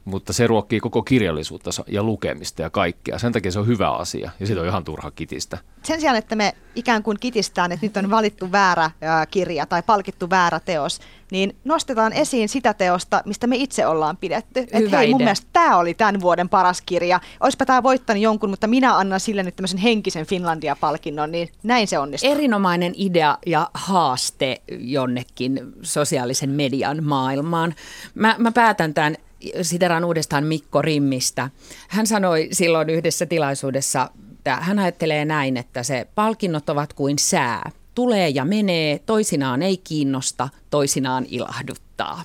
[0.06, 3.20] mutta se ruokkii koko kirjallisuutta ja lukemista ja kaikkea.
[3.20, 5.58] Sen takia se on hyvä asia ja siitä on ihan turha kitistä.
[5.84, 8.92] Sen sijaan, että me ikään kuin kitistään, että nyt on valittu väärä
[9.32, 11.00] kirja tai palkittu väärä teos,
[11.32, 14.60] niin nostetaan esiin sitä teosta, mistä me itse ollaan pidetty.
[14.60, 15.08] Että hei, idea.
[15.10, 17.20] mun mielestä tämä oli tämän vuoden paras kirja.
[17.40, 22.00] Olisipa tämä voittanut jonkun, mutta minä annan sille nyt tämmöisen henkisen Finlandia-palkinnon, niin näin se
[22.00, 22.32] onnistuu.
[22.32, 27.76] Erinomainen idea ja haaste jonnekin sosiaalisen median maailmaan.
[28.16, 29.16] Mä, mä päätän tämän
[29.62, 31.50] siteraan uudestaan Mikko Rimmistä.
[31.88, 34.10] Hän sanoi silloin yhdessä tilaisuudessa,
[34.46, 37.72] että hän ajattelee näin, että se palkinnot ovat kuin sää.
[37.96, 42.24] Tulee ja menee, toisinaan ei kiinnosta, toisinaan ilahduttaa.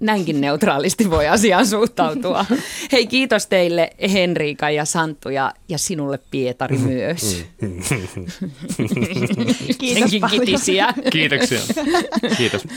[0.00, 2.46] Näinkin neutraalisti voi asiaan suhtautua.
[2.92, 7.22] Hei, kiitos teille Henriika ja Santtu ja, ja sinulle Pietari myös.
[9.78, 10.46] Kiitos paljon.
[10.46, 10.94] Kiitoksia.
[12.36, 12.62] Kiitos.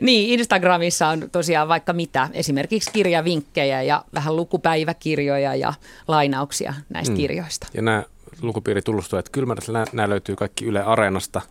[0.00, 5.74] Niin, Instagramissa on tosiaan vaikka mitä, esimerkiksi kirjavinkkejä ja vähän lukupäiväkirjoja ja
[6.08, 7.16] lainauksia näistä mm.
[7.16, 7.66] kirjoista.
[7.74, 8.04] Ja nämä
[8.42, 9.56] lukupiiritullustujat, kyllä
[9.92, 11.42] nämä löytyy kaikki Yle Areenasta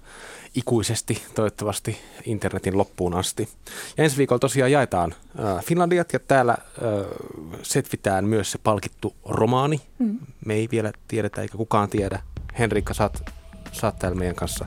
[0.56, 3.50] ikuisesti, toivottavasti internetin loppuun asti.
[3.98, 6.62] Ja ensi viikolla tosiaan jaetaan äh, Finlandiat ja täällä äh,
[7.62, 9.82] setvitään myös se palkittu romaani.
[10.00, 10.20] Mm.
[10.46, 12.20] Me ei vielä tiedetä eikä kukaan tiedä.
[12.60, 13.32] Henrikka, saat,
[13.72, 14.66] saat täällä meidän kanssa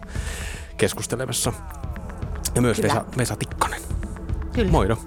[0.76, 1.52] keskustelemassa.
[2.54, 3.80] Ja myös Vesa, Vesa Tikkanen.
[4.52, 4.70] Kyllä.
[4.70, 4.98] Moido.